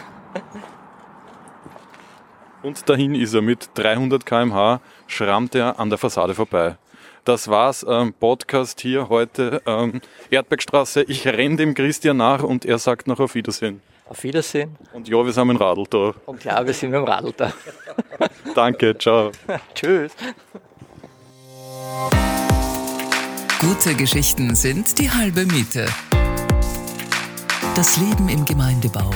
Und 2.62 2.88
dahin 2.88 3.16
ist 3.16 3.34
er 3.34 3.42
mit 3.42 3.72
300 3.74 4.26
km/h, 4.26 4.80
schrammt 5.08 5.56
er 5.56 5.80
an 5.80 5.90
der 5.90 5.98
Fassade 5.98 6.36
vorbei. 6.36 6.78
Das 7.26 7.48
war's, 7.48 7.86
ähm, 7.88 8.14
Podcast 8.14 8.82
hier 8.82 9.08
heute, 9.08 9.62
ähm, 9.66 10.02
Erdbergstraße. 10.30 11.04
Ich 11.04 11.26
renne 11.26 11.56
dem 11.56 11.74
Christian 11.74 12.18
nach 12.18 12.44
und 12.44 12.66
er 12.66 12.78
sagt 12.80 13.08
noch 13.08 13.22
auf 13.22 13.34
Wiedersehen. 13.36 13.82
Auf 14.10 14.24
Wiedersehen. 14.24 14.76
Und 14.92 15.08
ja, 15.08 15.24
wir 15.24 15.32
sind 15.32 15.48
mit 15.48 15.58
dem 15.58 15.62
Radl 15.62 15.86
da. 15.90 16.14
Und 16.26 16.44
ja, 16.44 16.66
wir 16.66 16.74
sind 16.74 16.92
mit 16.92 17.00
dem 17.00 17.06
Radl 17.06 17.34
da. 17.38 17.54
Danke, 18.56 18.98
ciao. 18.98 19.32
Tschüss. 19.74 20.12
Gute 23.62 23.96
Geschichten 23.96 24.54
sind 24.54 25.00
die 25.00 25.10
halbe 25.10 25.46
Miete. 25.46 25.86
Das 27.76 27.96
Leben 27.96 28.28
im 28.28 28.44
Gemeindebau. 28.44 29.10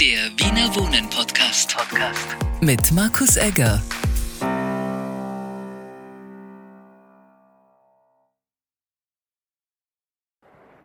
Der 0.00 0.30
Wiener 0.38 0.74
Wohnen 0.74 1.08
Podcast. 1.10 1.76
Podcast. 1.76 2.36
Mit 2.62 2.90
Markus 2.92 3.36
Egger. 3.36 3.82